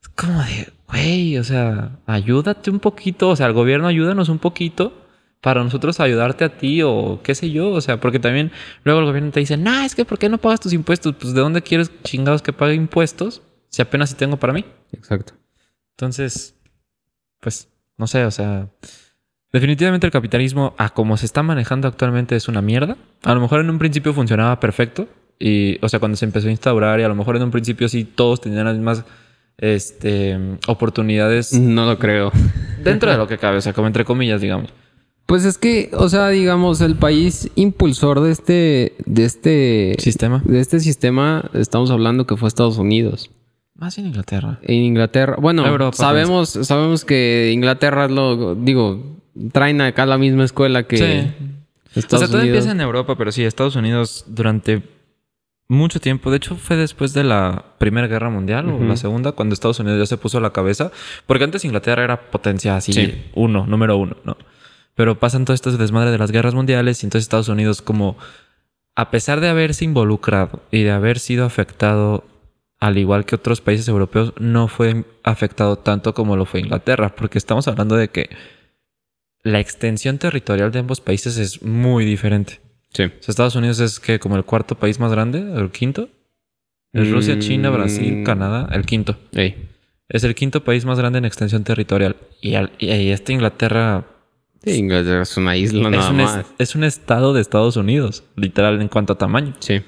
[0.00, 3.30] es como de, güey, o sea, ayúdate un poquito.
[3.30, 5.04] O sea, el gobierno ayúdanos un poquito
[5.40, 7.70] para nosotros ayudarte a ti o qué sé yo.
[7.70, 8.50] O sea, porque también
[8.82, 11.14] luego el gobierno te dice, no, es que ¿por qué no pagas tus impuestos?
[11.20, 14.64] Pues ¿de dónde quieres chingados que pague impuestos si apenas si tengo para mí?
[14.92, 15.34] Exacto.
[15.96, 16.56] Entonces,
[17.40, 18.68] pues, no sé, o sea,
[19.52, 22.96] definitivamente el capitalismo, a como se está manejando actualmente, es una mierda.
[23.22, 25.08] A lo mejor en un principio funcionaba perfecto.
[25.38, 27.88] Y, o sea, cuando se empezó a instaurar, y a lo mejor en un principio
[27.88, 29.04] sí todos tenían las mismas
[29.58, 32.32] este, oportunidades No lo creo.
[32.82, 34.70] dentro de lo que cabe, o sea, como entre comillas, digamos.
[35.26, 40.42] Pues es que, o sea, digamos, el país impulsor de este, de este, Sistema.
[40.44, 43.30] de este sistema, estamos hablando que fue Estados Unidos.
[43.74, 44.60] Más en Inglaterra.
[44.62, 49.16] En Inglaterra, bueno, Europa, sabemos, sabemos que Inglaterra es lo, digo,
[49.52, 51.48] traen acá la misma escuela que Sí.
[51.98, 52.58] Estados o sea, todo Unidos.
[52.58, 54.82] empieza en Europa, pero sí, Estados Unidos durante
[55.68, 56.30] mucho tiempo.
[56.30, 59.98] De hecho, fue después de la Primera Guerra Mundial o la Segunda, cuando Estados Unidos
[59.98, 60.90] ya se puso a la cabeza.
[61.26, 63.24] Porque antes Inglaterra era potencia así, Sí.
[63.34, 64.36] uno, número uno, ¿no?
[64.94, 68.16] Pero pasan todo esto desmadre de las guerras mundiales y entonces Estados Unidos como,
[68.94, 72.24] a pesar de haberse involucrado y de haber sido afectado
[72.78, 77.38] al igual que otros países europeos, no fue afectado tanto como lo fue Inglaterra, porque
[77.38, 78.28] estamos hablando de que
[79.42, 82.60] la extensión territorial de ambos países es muy diferente.
[82.94, 83.02] Sí.
[83.04, 86.08] O sea, Estados Unidos es que como el cuarto país más grande, el quinto.
[86.92, 88.24] Es Rusia, China, Brasil, Mm.
[88.24, 89.16] Canadá, el quinto.
[89.32, 89.68] Ey.
[90.08, 92.14] Es el quinto país más grande en extensión territorial.
[92.40, 94.06] Y, al- y esta Inglaterra
[94.62, 96.46] Sí, Inglaterra es una isla es nada un, más.
[96.58, 99.54] es un estado de Estados Unidos, literal en cuanto a tamaño.
[99.58, 99.82] Sí.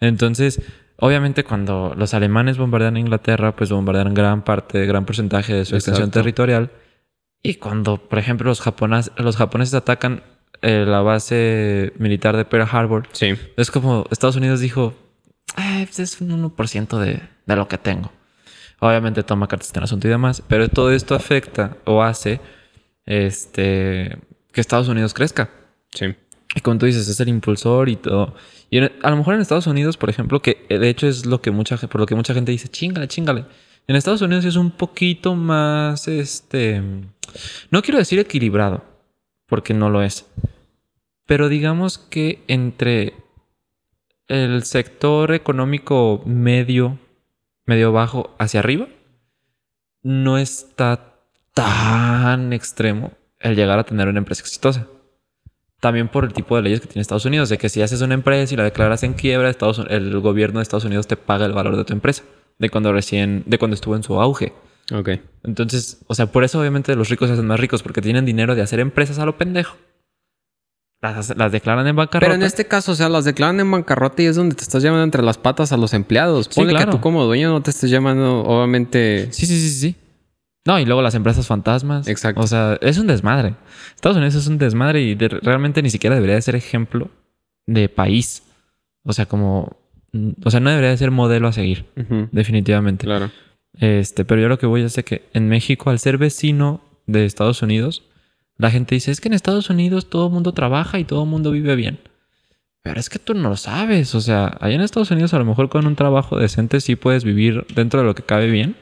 [0.00, 0.60] Entonces,
[0.96, 5.74] obviamente cuando los alemanes bombardean a Inglaterra, pues bombardean gran parte, gran porcentaje de su
[5.76, 6.70] extensión territorial.
[7.42, 8.60] Y cuando, por ejemplo, los
[9.36, 10.22] japoneses atacan
[10.62, 13.34] eh, la base militar de Pearl Harbor, Sí.
[13.56, 14.94] es como Estados Unidos dijo,
[15.58, 18.10] "Eh, pues es un 1% de, de lo que tengo.
[18.80, 22.40] Obviamente toma cartas en el asunto y demás, pero todo esto afecta o hace
[23.06, 24.18] este,
[24.52, 25.50] que Estados Unidos crezca.
[25.94, 26.14] Sí.
[26.54, 28.34] Y como tú dices, es el impulsor y todo.
[28.70, 31.26] Y en- a lo mejor en Estados Unidos, por ejemplo, que eh, de hecho es
[31.26, 33.44] lo que mucha, por lo que mucha gente dice, chingale, chingale.
[33.88, 36.82] En Estados Unidos es un poquito más, este,
[37.70, 38.84] no quiero decir equilibrado,
[39.46, 40.26] porque no lo es.
[41.26, 43.14] Pero digamos que entre
[44.28, 46.98] el sector económico medio,
[47.64, 48.88] medio bajo hacia arriba,
[50.02, 51.14] no está
[51.54, 54.86] tan extremo el llegar a tener una empresa exitosa.
[55.80, 58.14] También por el tipo de leyes que tiene Estados Unidos, de que si haces una
[58.14, 59.54] empresa y la declaras en quiebra,
[59.90, 62.22] el gobierno de Estados Unidos te paga el valor de tu empresa,
[62.58, 64.52] de cuando recién, de cuando estuvo en su auge.
[64.92, 65.10] Ok.
[65.44, 68.54] Entonces, o sea, por eso obviamente los ricos se hacen más ricos, porque tienen dinero
[68.54, 69.76] de hacer empresas a lo pendejo.
[71.02, 72.26] Las, las declaran en bancarrota.
[72.26, 74.82] Pero en este caso, o sea, las declaran en bancarrota y es donde te estás
[74.82, 76.46] llamando entre las patas a los empleados.
[76.50, 76.86] Sí, Ponle claro.
[76.90, 79.28] que tú como dueño no te estés llamando, obviamente.
[79.32, 79.96] Sí, sí, sí, sí, sí.
[80.66, 82.08] No, y luego las empresas fantasmas.
[82.08, 82.40] Exacto.
[82.40, 83.54] O sea, es un desmadre.
[83.94, 87.08] Estados Unidos es un desmadre y de- realmente ni siquiera debería de ser ejemplo
[87.66, 88.42] de país.
[89.04, 89.76] O sea, como...
[90.44, 91.84] O sea, no debería de ser modelo a seguir,
[92.32, 93.04] definitivamente.
[93.04, 93.30] Claro.
[93.78, 97.24] Este, pero yo lo que voy es de que en México, al ser vecino de
[97.24, 98.02] Estados Unidos,
[98.58, 101.28] la gente dice, es que en Estados Unidos todo el mundo trabaja y todo el
[101.28, 101.98] mundo vive bien.
[102.82, 104.14] Pero es que tú no lo sabes.
[104.14, 107.24] O sea, allá en Estados Unidos a lo mejor con un trabajo decente sí puedes
[107.24, 108.76] vivir dentro de lo que cabe bien,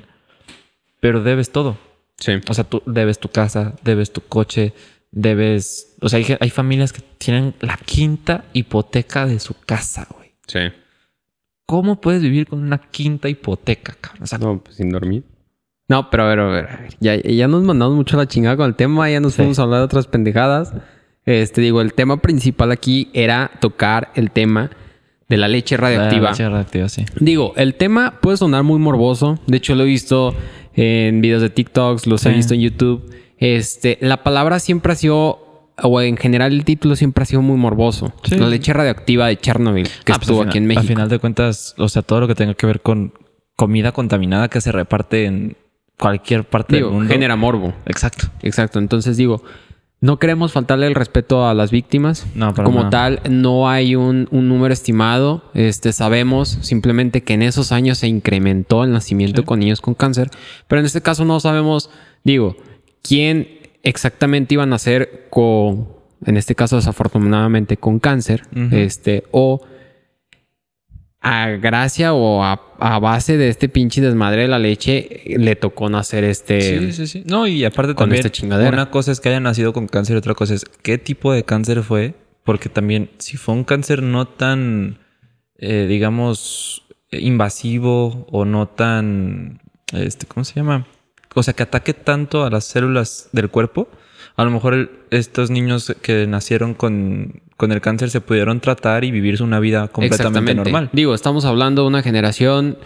[1.01, 1.79] pero debes todo.
[2.19, 2.33] Sí.
[2.49, 4.75] O sea, tú debes tu casa, debes tu coche,
[5.11, 5.97] debes...
[6.01, 10.35] O sea, hay, hay familias que tienen la quinta hipoteca de su casa, güey.
[10.47, 10.61] Sí.
[11.67, 14.23] ¿Cómo puedes vivir con una quinta hipoteca, cabrón?
[14.23, 15.25] O sea, No, pues sin dormir.
[15.89, 16.89] No, pero a ver, a ver, a ver.
[17.01, 19.37] Ya, ya nos mandamos mucho la chingada con el tema, ya nos Sí.
[19.39, 20.73] fuimos a hablar de otras pendejadas.
[21.27, 24.71] Este, digo, el tema principal aquí era tocar el tema
[25.29, 26.25] de la leche radioactiva.
[26.25, 27.05] La leche radioactiva, sí.
[27.19, 29.39] Digo, el tema puede sonar muy morboso.
[29.47, 30.35] De hecho, lo he visto
[30.75, 33.11] en videos de TikToks, los he visto en YouTube.
[33.39, 35.44] Este, la palabra siempre ha sido,
[35.83, 38.13] o en general el título siempre ha sido muy morboso.
[38.25, 38.37] Sí.
[38.39, 40.85] La leche radioactiva de Chernobyl, que Ah, pues, estuvo al aquí en México.
[40.85, 43.13] A final de cuentas, o sea, todo lo que tenga que ver con
[43.57, 45.57] comida contaminada que se reparte en
[45.99, 47.13] cualquier parte Digo, del mundo.
[47.13, 47.73] genera morbo.
[47.87, 48.27] Exacto.
[48.43, 48.79] Exacto.
[48.79, 49.43] Entonces digo,
[50.01, 52.27] no queremos faltarle el respeto a las víctimas.
[52.35, 52.91] No, Como nada.
[52.91, 55.51] tal, no hay un, un número estimado.
[55.55, 59.47] Este, sabemos simplemente que en esos años se incrementó el nacimiento Sí.
[59.47, 60.31] con niños con cáncer.
[60.69, 61.91] Pero en este caso no sabemos,
[62.23, 62.57] digo,
[63.03, 63.49] quién
[63.85, 65.89] exactamente iba a nacer con,
[66.27, 68.43] en este caso desafortunadamente con cáncer.
[68.73, 69.61] Este, o
[71.21, 75.89] a gracia o a, a base de este pinche desmadre de la leche, le tocó
[75.89, 76.61] nacer este...
[76.61, 77.25] Sí, sí, sí.
[77.27, 80.19] No, y aparte con también, esta una cosa es que haya nacido con cáncer y
[80.19, 82.15] otra cosa es qué tipo de cáncer fue.
[82.45, 84.99] Porque también, si fue un cáncer no tan,
[85.57, 89.63] eh, digamos, invasivo o no tan,
[89.95, 90.87] este, ¿cómo se llama?
[91.35, 93.89] O sea, que ataque tanto a las células del cuerpo,
[94.37, 99.05] a lo mejor el- estos niños que nacieron con, con el cáncer se pudieron tratar
[99.05, 100.91] y vivir una vida completamente normal.
[100.93, 102.79] Digo, estamos hablando de una generación.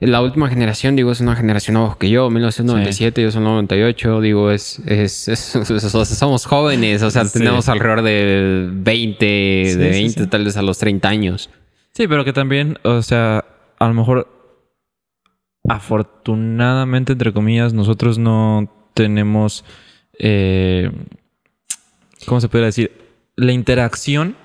[0.00, 4.50] La última generación, digo, es una generación abajo que yo, 1997, yo soy 98, digo,
[4.50, 5.38] es, es, es-
[6.18, 7.38] somos jóvenes, o sea, Sí.
[7.38, 10.26] tenemos alrededor de 20, Sí, de sí, 20 sí.
[10.28, 11.50] tal vez a los 30 años.
[11.92, 13.44] Sí, pero que también, o sea,
[13.78, 14.28] a lo mejor,
[15.68, 19.64] afortunadamente, entre comillas, nosotros no tenemos,
[20.18, 20.90] eh,
[22.26, 22.92] ¿cómo se puede decir?
[23.36, 24.36] La interacción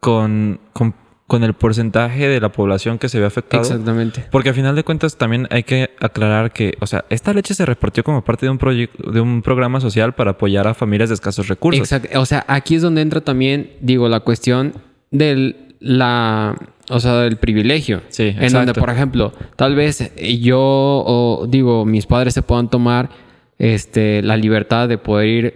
[0.00, 0.94] con, con,
[1.26, 3.62] con el porcentaje de la población que se ve afectado.
[3.62, 4.26] Exactamente.
[4.30, 7.66] Porque al final de cuentas también hay que aclarar que, o sea, esta leche se
[7.66, 11.14] repartió como parte de un proyecto, de un programa social para apoyar a familias de
[11.14, 11.80] escasos recursos.
[11.80, 12.20] Exacto.
[12.20, 14.74] O sea, aquí es donde entra también, digo, la cuestión
[15.10, 16.56] del la,
[16.88, 18.02] o sea, del privilegio.
[18.08, 18.58] Sí, En exacto.
[18.58, 23.10] donde, por ejemplo, tal vez yo o digo, mis padres se puedan tomar
[23.58, 25.54] este la libertad de poder ir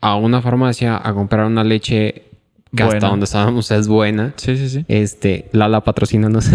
[0.00, 2.22] a una farmacia a comprar una leche
[2.76, 4.34] que hasta donde sabemos es buena.
[4.36, 4.84] Sí, sí, sí.
[4.88, 6.48] Este, Lala patrocínanos.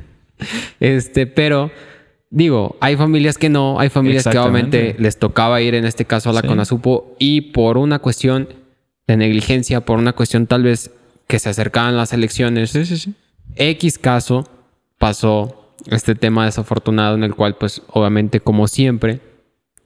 [0.80, 1.70] este, pero
[2.30, 6.30] digo, hay familias que no, hay familias que obviamente les tocaba ir en este caso
[6.30, 6.48] a la Sí.
[6.48, 8.48] CONASUPO y por una cuestión
[9.06, 10.90] de negligencia, por una cuestión tal vez
[11.26, 13.14] que se acercaban las elecciones, Sí, sí, sí.
[13.56, 14.48] X caso
[14.98, 19.20] pasó este tema desafortunado en el cual pues obviamente como siempre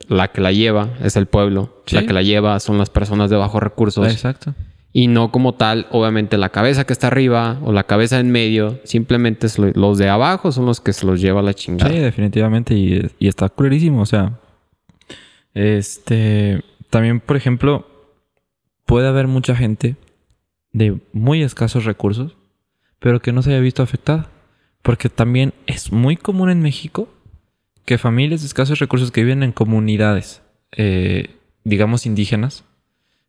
[0.09, 1.97] la que la lleva es el pueblo, Sí.
[1.97, 4.55] la que la lleva son las personas de bajos recursos Exacto.
[4.93, 8.79] y no como tal, obviamente la cabeza que está arriba o la cabeza en medio,
[8.85, 11.91] simplemente es lo- los de abajo son los que se los lleva la chingada.
[11.91, 12.75] Sí, definitivamente.
[12.75, 14.01] Y, y está culerísimo.
[14.01, 14.39] O sea,
[15.55, 16.63] este.
[16.91, 17.87] También, por ejemplo,
[18.87, 19.97] puede haber mucha gente
[20.73, 22.37] de muy escasos recursos,
[22.99, 24.31] pero que no se haya visto afectada.
[24.83, 27.09] Porque también es muy común en México
[27.85, 32.65] que familias de escasos recursos que viven en comunidades, eh, digamos indígenas,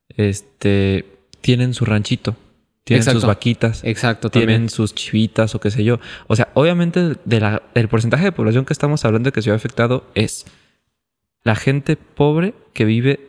[0.09, 1.05] este,
[1.41, 2.35] tienen su ranchito,
[2.83, 3.21] tienen Exacto.
[3.21, 4.69] sus vaquitas, Exacto, tienen también.
[4.69, 5.99] sus chivitas o qué sé yo.
[6.27, 9.55] O sea, obviamente de la, del porcentaje de población que estamos hablando que se ve
[9.55, 10.45] afectado es
[11.43, 13.28] la gente pobre que vive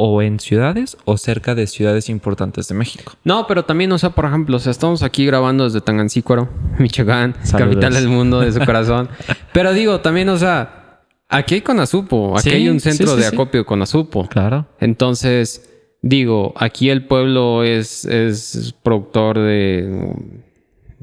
[0.00, 3.14] o en ciudades o cerca de ciudades importantes de México.
[3.24, 7.34] No, pero también, o sea, por ejemplo, o sea, estamos aquí grabando desde Tangancícuaro, Michoacán,
[7.42, 7.74] Saludos.
[7.74, 9.08] capital del mundo, de su corazón.
[9.52, 13.26] pero digo, también, o sea, aquí hay Conazupo, aquí Sí, hay un centro sí, de
[13.26, 14.28] acopio Conazupo.
[14.28, 14.66] Claro.
[14.78, 15.68] Entonces,
[16.00, 20.14] digo, aquí el pueblo es, es productor de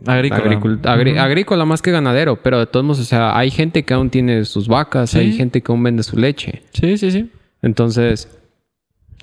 [0.05, 0.43] Agrícola.
[0.45, 4.10] Agricul- agrícola más que ganadero, pero de todos modos, o sea, hay gente que aún
[4.10, 6.62] tiene sus vacas, hay gente que aún vende su leche.
[6.73, 7.29] Sí, sí, sí.
[7.62, 8.29] Entonces,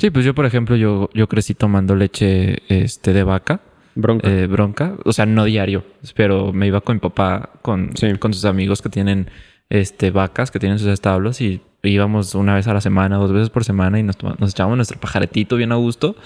[0.02, 3.60] Sí, pues yo, por ejemplo, yo, yo crecí tomando leche este, de vaca,
[3.94, 4.28] bronca.
[4.28, 4.96] eh, bronca.
[5.04, 5.84] O sea, no diario,
[6.16, 8.12] pero me iba con mi papá, con, Sí.
[8.18, 9.28] con sus amigos que tienen
[9.70, 13.48] este, vacas, que tienen sus establos y íbamos una vez a la semana, dos veces
[13.50, 16.16] por semana y nos, nos echábamos nuestro pajaretito bien a gusto,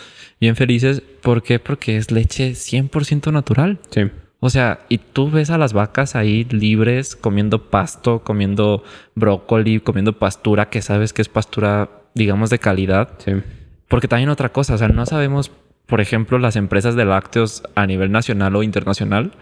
[0.40, 1.02] bien felices.
[1.22, 1.58] ¿Por qué?
[1.58, 3.78] Porque es leche 100% natural.
[3.90, 4.04] sí.
[4.40, 8.84] O sea, y tú ves a las vacas ahí libres, comiendo pasto, comiendo
[9.14, 13.10] brócoli, comiendo pastura, que sabes que es pastura, digamos, de calidad.
[13.18, 13.32] Sí.
[13.88, 15.50] Porque también otra cosa, o sea, no sabemos,
[15.86, 19.32] por ejemplo, las empresas de lácteos a nivel nacional o internacional,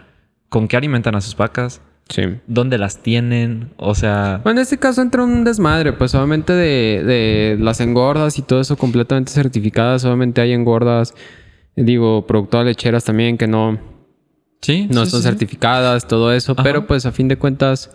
[0.49, 2.21] con qué alimentan a sus vacas, Sí.
[2.45, 4.39] dónde las tienen, o sea...
[4.43, 8.61] Bueno, en este caso entra un desmadre, pues obviamente de, de las engordas y todo
[8.61, 10.05] eso completamente certificadas.
[10.05, 11.15] Obviamente hay engordas,
[11.75, 13.79] digo, productoras lecheras también que no,
[14.61, 15.23] Sí, no sí, sí.
[15.23, 16.51] certificadas, todo eso.
[16.51, 16.61] Ajá.
[16.61, 17.89] Pero pues a fin de cuentas,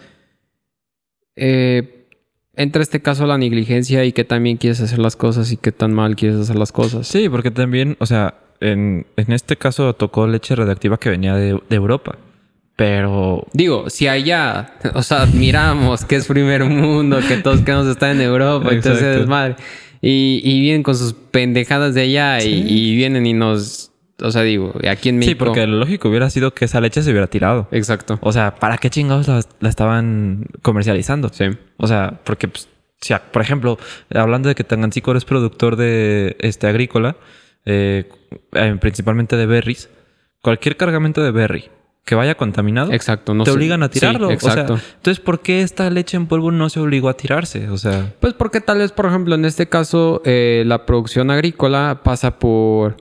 [1.36, 1.99] eh,
[2.56, 5.92] entra este caso la negligencia y que también quieres hacer las cosas y qué tan
[5.92, 7.06] mal quieres hacer las cosas.
[7.06, 11.60] Sí, porque también, o sea, en, en este caso tocó leche radioactiva que venía de,
[11.68, 12.16] de Europa.
[12.76, 18.10] Pero Digo, si allá, o sea, admiramos que es primer mundo, que todos queremos estar
[18.10, 19.56] en Europa, entonces es madre.
[20.00, 23.89] Y, y vienen con sus pendejadas de allá y, vienen y nos,
[24.22, 25.30] o sea, digo, aquí en México.
[25.30, 27.68] sí, porque lo lógico hubiera sido que esa leche se hubiera tirado.
[27.70, 28.18] Exacto.
[28.22, 31.28] O sea, ¿para qué chingados la, la estaban comercializando?
[31.30, 31.44] Sí.
[31.76, 32.68] O sea, porque, pues,
[33.00, 33.78] si por ejemplo,
[34.14, 37.16] hablando de que Tangancícuaro es productor de este agrícola,
[37.64, 38.08] eh,
[38.52, 39.88] eh, principalmente de berries,
[40.42, 41.70] cualquier cargamento de berry
[42.04, 43.56] que vaya contaminado, Exacto, no te sé.
[43.56, 44.28] obligan a Sí, tirarlo.
[44.28, 44.78] O sea, exacto.
[44.96, 47.68] entonces, ¿por qué esta leche en polvo no se obligó a tirarse?
[47.68, 52.00] O sea, Pues porque tal vez, por ejemplo, en este caso, eh, la producción agrícola
[52.02, 52.96] pasa por.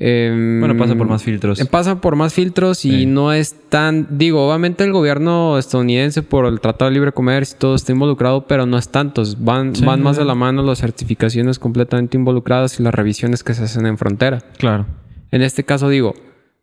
[0.00, 1.58] Em, bueno, pasa por más filtros.
[1.68, 3.06] Pasa por más filtros y Sí.
[3.06, 4.06] no es tan.
[4.10, 8.46] Digo, obviamente el gobierno estadounidense por el Tratado de Libre Comercio y todo está involucrado,
[8.46, 9.42] pero no es tantos.
[9.44, 9.84] Van, Sí.
[9.84, 13.86] van más de la mano las certificaciones completamente involucradas y las revisiones que se hacen
[13.86, 14.38] en frontera.
[14.56, 14.86] Claro.
[15.32, 16.14] En este caso, digo,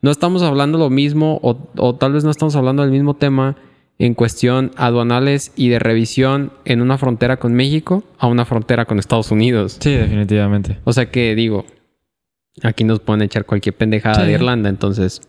[0.01, 3.57] no estamos hablando lo mismo o, o tal vez no estamos hablando del mismo tema
[3.99, 8.99] en cuestión aduanales y de revisión en una frontera con México a una frontera con
[8.99, 9.77] Estados Unidos.
[9.79, 10.79] Sí, definitivamente.
[10.83, 11.65] O sea que digo,
[12.63, 14.27] aquí nos pueden echar cualquier pendejada Sí.
[14.27, 15.21] de Irlanda, entonces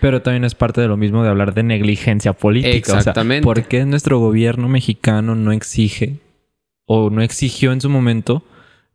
[0.00, 2.76] Pero también es parte de lo mismo de hablar de negligencia política.
[2.76, 3.46] Exactamente.
[3.46, 6.20] O sea, ¿Por qué nuestro gobierno mexicano no exige
[6.86, 8.42] o no exigió en su momento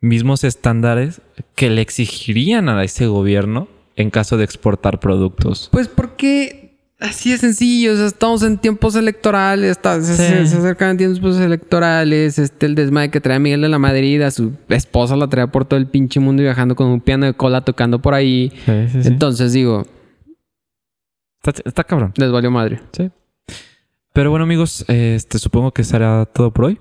[0.02, 1.22] mismos estándares
[1.56, 5.70] que le exigirían a ese gobierno en caso de exportar productos?
[5.72, 6.59] Pues porque
[7.00, 10.24] así de sencillo, o sea, estamos en tiempos electorales, está- se, Sí.
[10.24, 14.32] se- se acercan tiempos electorales, este el desmadre que trae Miguel de la Madrid, a
[14.32, 17.62] su esposa la trae por todo el pinche mundo viajando con un piano de cola
[17.62, 18.52] tocando por ahí.
[18.66, 19.08] Sí, sí, sí.
[19.08, 19.86] Entonces digo,
[21.44, 22.14] Está, está cabrón.
[22.18, 22.82] les valió madre.
[22.92, 23.10] Sí.
[24.12, 26.80] Pero bueno, amigos, este, supongo que será todo por hoy.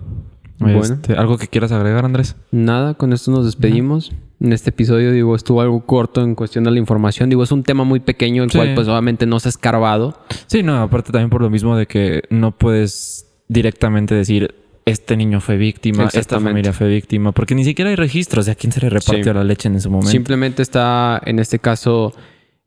[0.58, 0.80] Bueno.
[0.82, 2.36] Este, ¿Algo que quieras agregar, Andrés?
[2.50, 4.12] Nada, con esto nos despedimos.
[4.40, 7.28] En este episodio, digo, estuvo algo corto en cuestión de la información.
[7.28, 8.58] Digo, es un tema muy pequeño, el Sí.
[8.58, 10.20] cual pues obviamente no se ha escarbado.
[10.46, 15.40] Sí, no, aparte también por lo mismo de que no puedes directamente decir este niño
[15.40, 18.80] fue víctima, esta familia fue víctima, porque ni siquiera hay registros de a quién se
[18.80, 19.32] le repartió Sí.
[19.34, 20.10] la leche en ese momento.
[20.10, 22.14] Simplemente está, en este caso,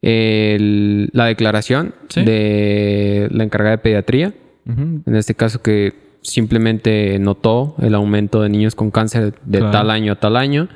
[0.01, 2.23] el- la declaración Sí.
[2.23, 4.33] de la encargada de pediatría.
[4.67, 9.71] En este caso que simplemente notó el aumento de niños con cáncer de Claro.
[9.71, 10.67] tal año a tal año.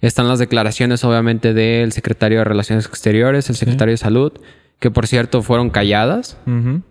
[0.00, 4.32] Están las declaraciones, obviamente, del secretario de Relaciones Exteriores, el secretario de Salud,
[4.78, 6.36] que por cierto fueron calladas.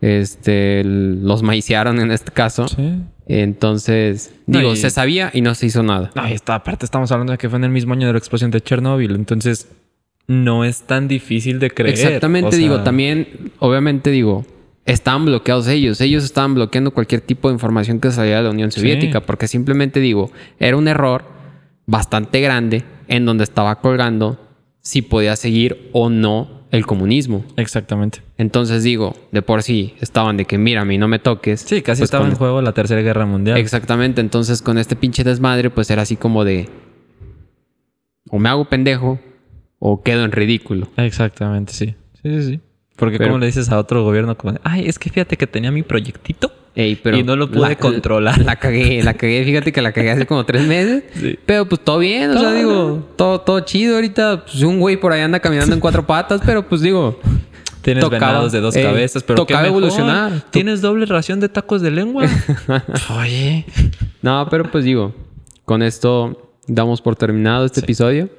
[0.01, 2.67] Este, los maiciaron en este caso.
[2.67, 3.01] Sí.
[3.27, 6.11] Entonces, No, digo, y- se sabía y no se hizo nada.
[6.15, 8.19] No, y está, aparte estamos hablando de que fue en el mismo año de la
[8.19, 9.69] explosión de Chernobyl, entonces
[10.27, 11.93] no es tan difícil de creer.
[11.93, 13.27] Exactamente, O sea, digo, también,
[13.59, 14.45] obviamente digo,
[14.85, 16.01] estaban bloqueados ellos.
[16.01, 18.79] Ellos estaban bloqueando cualquier tipo de información que salía de la Unión Sí.
[18.81, 21.25] Soviética, porque simplemente digo, era un error
[21.85, 24.39] bastante grande en donde estaba colgando
[24.81, 27.45] si podía seguir o no el comunismo.
[27.55, 28.21] Exactamente.
[28.37, 31.61] Entonces digo, de por sí estaban de que mírame y no me toques.
[31.61, 33.57] Sí, casi Pues estaba con- en juego la Tercera Guerra Mundial.
[33.57, 36.67] Exactamente, entonces con este pinche desmadre, pues era así como de
[38.29, 39.19] o me hago pendejo
[39.79, 40.87] o quedo en ridículo.
[40.97, 41.95] Exactamente, sí.
[42.21, 42.59] Sí, sí, sí.
[42.95, 45.71] Porque Pero- como le dices a otro gobierno como, ay, es que fíjate que tenía
[45.71, 48.39] mi proyectito Ey, pero y no lo pude la- controlar.
[48.43, 49.43] La cagué, la cagué.
[49.45, 51.03] Fíjate que la cagué hace como tres meses.
[51.13, 51.37] Sí.
[51.45, 54.43] Pero pues todo bien, o sea, digo, todo, todo chido ahorita.
[54.45, 57.19] Pues un güey por ahí anda caminando en cuatro patas, pero pues digo,
[57.83, 59.83] Tienes Tocaba, venados de dos eh, cabezas, pero tocaba qué mejor.
[59.83, 60.45] evolucionar.
[60.51, 62.25] Tienes doble ración de tacos de lengua.
[63.19, 63.65] Oye.
[64.21, 65.13] no, pero pues digo,
[65.65, 67.83] con esto damos por terminado este Sí.
[67.85, 68.29] episodio.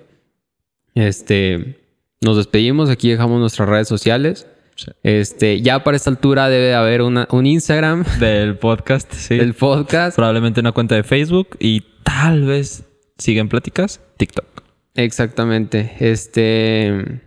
[0.94, 1.83] Este,
[2.24, 2.90] nos despedimos.
[2.90, 4.46] Aquí dejamos nuestras redes sociales.
[4.76, 4.90] Sí.
[5.04, 9.36] Este, ya para esta altura debe de haber una- un Instagram Del podcast, sí.
[9.36, 10.16] del podcast.
[10.16, 12.84] Probablemente una cuenta de Facebook y tal vez
[13.18, 14.46] siguen pláticas TikTok.
[14.96, 15.92] Exactamente.
[16.00, 17.20] Este,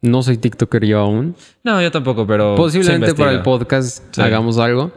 [0.00, 1.34] no soy TikToker yo aún.
[1.64, 4.20] No, yo tampoco, pero Posiblemente para el podcast Sí.
[4.20, 4.92] hagamos algo.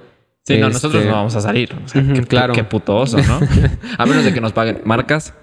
[0.48, 1.74] Sí, no, Este, nosotros no vamos a salir.
[1.84, 2.54] O sea, qué, claro.
[2.54, 3.40] qué puto oso, ¿no?
[3.98, 5.34] a menos de que nos paguen marcas.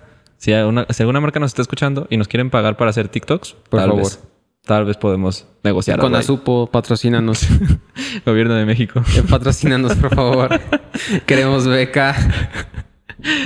[0.42, 3.52] Si, una- si alguna marca nos está escuchando y nos quieren pagar para hacer TikToks,
[3.70, 4.02] Por tal favor.
[4.02, 4.20] vez.
[4.64, 6.00] Tal vez podemos negociar.
[6.00, 6.16] Con.
[6.16, 7.46] Azupo, patrocínanos.
[8.26, 9.04] Gobierno de México.
[9.16, 10.60] Eh, patrocínanos, por favor.
[11.26, 12.16] Queremos beca.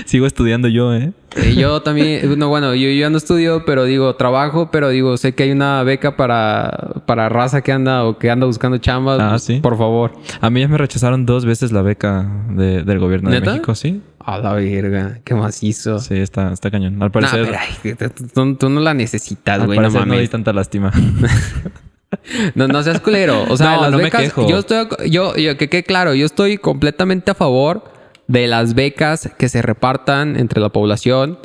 [0.07, 1.13] Sigo estudiando yo, ¿eh?
[1.37, 5.17] Eh, yo también, no, bueno, yo, yo ya no estudio, pero digo, trabajo, pero digo,
[5.17, 9.17] sé que hay una beca para, para raza que anda o que anda buscando chamba.
[9.21, 9.61] Ah, pues, ¿sí?
[9.61, 10.13] Por favor.
[10.41, 13.41] A mí ya me rechazaron dos veces la beca de- del gobierno de.
[13.41, 14.01] México, ¿sí?
[14.19, 15.99] A la verga, qué macizo.
[16.01, 16.95] Sí, está, está cañón.
[16.95, 20.11] Al Nah, parecer, pero, ay, tú, tú- no la necesitas, güey, no parecer no, di
[20.19, 20.31] mames.
[20.31, 20.91] tanta lástima.
[22.55, 23.45] No, no seas culero.
[23.51, 24.49] O sea, No, las no me becas, quejo.
[24.49, 27.85] yo estoy, yo, yo, que quede claro, yo estoy completamente a favor
[28.29, 31.39] de las becas que se repartan entre la población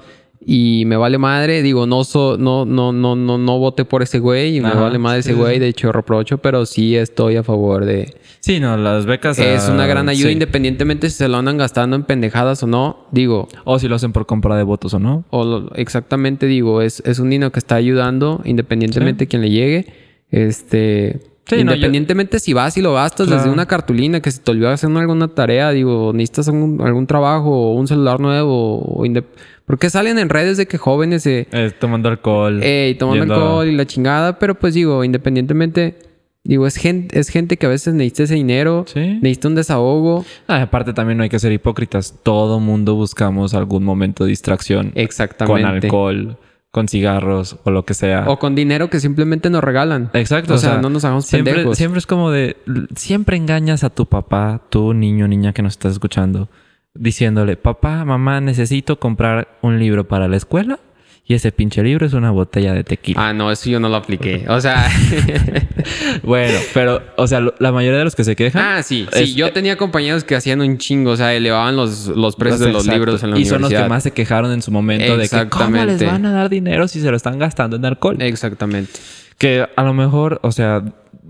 [0.44, 1.62] y me vale madre.
[1.62, 4.80] Digo, no, so, no, no, no, no, no voté por ese güey y me Ajá,
[4.82, 5.56] vale madre ese sí, güey.
[5.56, 5.60] sí.
[5.60, 8.16] De hecho, reprocho, pero sí estoy a favor de.
[8.40, 9.38] Sí, no, las becas...
[9.38, 10.34] es ah, una gran ayuda, sí.
[10.34, 13.06] independientemente si se lo andan gastando en pendejadas o no.
[13.12, 15.26] Digo, O si lo hacen por compra de votos o no.
[15.30, 19.52] o lo- exactamente digo, es, es un dinero que está ayudando, independientemente de quién le
[19.52, 19.94] llegue.
[20.32, 23.42] Este, Sí, no, yo- Independientemente si vas y lo gastas Claro.
[23.42, 27.50] desde una cartulina, que si te olvidas hacer alguna tarea, digo, necesitas algún, algún trabajo
[27.50, 28.80] o un celular nuevo.
[28.80, 29.26] O indep-
[29.66, 31.48] Porque salen en redes de que jóvenes se...
[31.52, 32.62] Eh, tomando alcohol.
[32.62, 35.96] Ey, tomando yendo- alcohol y la chingada, pero pues digo, independientemente,
[36.44, 39.00] digo, es gente, es gente que a veces necesita ese dinero, Sí.
[39.22, 40.26] necesita un desahogo.
[40.48, 42.16] Ah, aparte también no hay que ser hipócritas.
[42.24, 44.92] Todo mundo buscamos algún momento de distracción.
[44.96, 45.64] Exactamente.
[45.64, 46.38] Con alcohol,
[46.72, 48.26] con cigarros o lo que sea.
[48.28, 50.10] O con dinero que simplemente nos regalan.
[50.14, 50.54] Exacto.
[50.54, 51.78] O sea, no nos hagamos siempre, pendejos.
[51.78, 52.58] Siempre es como de...
[52.96, 56.50] Siempre engañas a tu papá, tu niño, niña que nos estás escuchando,
[56.94, 60.80] diciéndole, papá, mamá, necesito comprar un libro para la escuela
[61.32, 63.30] y ese pinche libro es una botella de tequila.
[63.30, 64.44] Ah, no, eso yo no lo apliqué.
[64.50, 64.86] O sea,
[66.24, 68.62] Bueno, pero, o sea, la mayoría de los que se quejan...
[68.64, 69.24] ah, sí, sí.
[69.24, 72.72] es- yo tenía compañeros que hacían un chingo, o sea, elevaban los, los precios de
[72.74, 73.84] los libros en la Y son los universidad.
[73.86, 76.88] que más se quejaron en su momento de que ¿cómo les van a dar dinero
[76.88, 78.18] si se lo están gastando en alcohol?
[78.22, 78.92] Exactamente.
[79.38, 80.84] Que a lo mejor, o sea,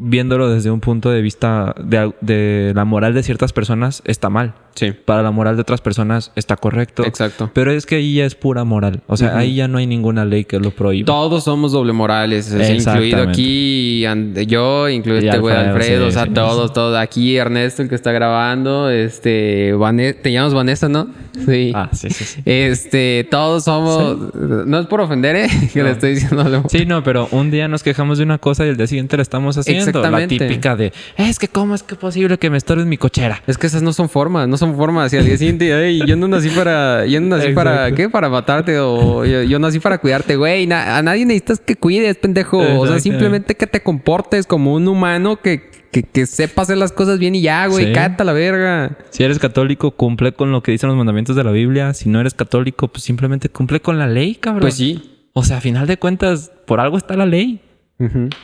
[0.04, 4.54] viéndolo desde un punto de vista de, de la moral de ciertas personas, está mal.
[4.74, 4.94] Sí.
[4.94, 7.04] Para la moral de otras personas está correcto.
[7.06, 7.52] Exacto.
[7.54, 9.02] Pero es que ahí ya es pura moral.
[9.08, 11.06] O sea, ahí ya no hay ninguna ley que lo prohíba.
[11.06, 16.24] Todos somos doble morales, incluido aquí and- yo, incluido este güey Alfredo, sí, o sea,
[16.24, 16.74] sí, todos, sí.
[16.74, 16.98] todos.
[16.98, 19.74] Aquí Ernesto, el que está grabando, este,
[20.22, 21.10] te llamas Vanessa, ¿no?
[21.46, 21.72] Sí.
[21.76, 22.42] Ah, sí, sí.
[22.46, 25.48] Este, todos somos, no es por ofender, ¿eh?
[25.74, 25.86] Que No.
[25.86, 26.64] le estoy diciendo.
[26.70, 29.24] Sí, no, pero un día nos quejamos de una cosa y el día siguiente la
[29.24, 29.91] estamos haciendo.
[30.00, 30.40] Exactamente.
[30.40, 33.42] La típica de, es que cómo es que posible que me estorbes mi cochera.
[33.48, 35.12] Es que esas no son formas, no son formas.
[35.14, 37.92] Y al día siguiente, "Ey, yo no nací para, yo no nací para.
[37.94, 38.10] ¿qué?
[38.10, 40.68] Para matarte o yo, yo nací para cuidarte, güey.
[40.68, 42.58] Na- a nadie necesitas que cuides, pendejo.
[42.80, 46.92] O sea, simplemente que te comportes como un humano que, que, que sepa hacer las
[46.92, 47.88] cosas bien y ya, güey.
[47.88, 47.94] Sí.
[47.94, 48.98] Cállate a la verga.
[49.10, 51.94] Si eres católico, cumple con lo que dicen los mandamientos de la Biblia.
[51.94, 54.62] Si no eres católico, pues simplemente cumple con la ley, cabrón.
[54.62, 55.08] Pues sí.
[55.34, 57.62] O sea, a final de cuentas, por algo está la ley,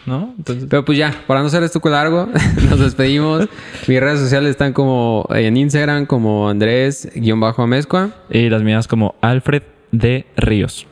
[0.05, 0.33] ¿no?
[0.37, 2.27] Entonces, Pero pues ya, para no ser esto largo,
[2.69, 3.47] nos despedimos.
[3.87, 8.09] Mis redes sociales están como en Instagram, como Andrés-Amezcua.
[8.29, 10.85] y las mías como Alfred de Ríos.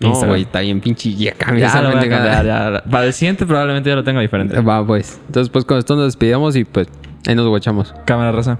[0.00, 1.14] No, güey, está bien pinche.
[1.14, 2.34] Ya cambia Ya esa lo voy a pendejada.
[2.34, 2.90] cambiar, ya.
[2.90, 4.60] Para el siguiente probablemente ya lo tenga diferente.
[4.60, 5.18] Va, pues.
[5.26, 6.88] Entonces, pues con esto nos despedimos y pues
[7.26, 7.94] ahí nos guachamos.
[8.04, 8.58] Cámara raza.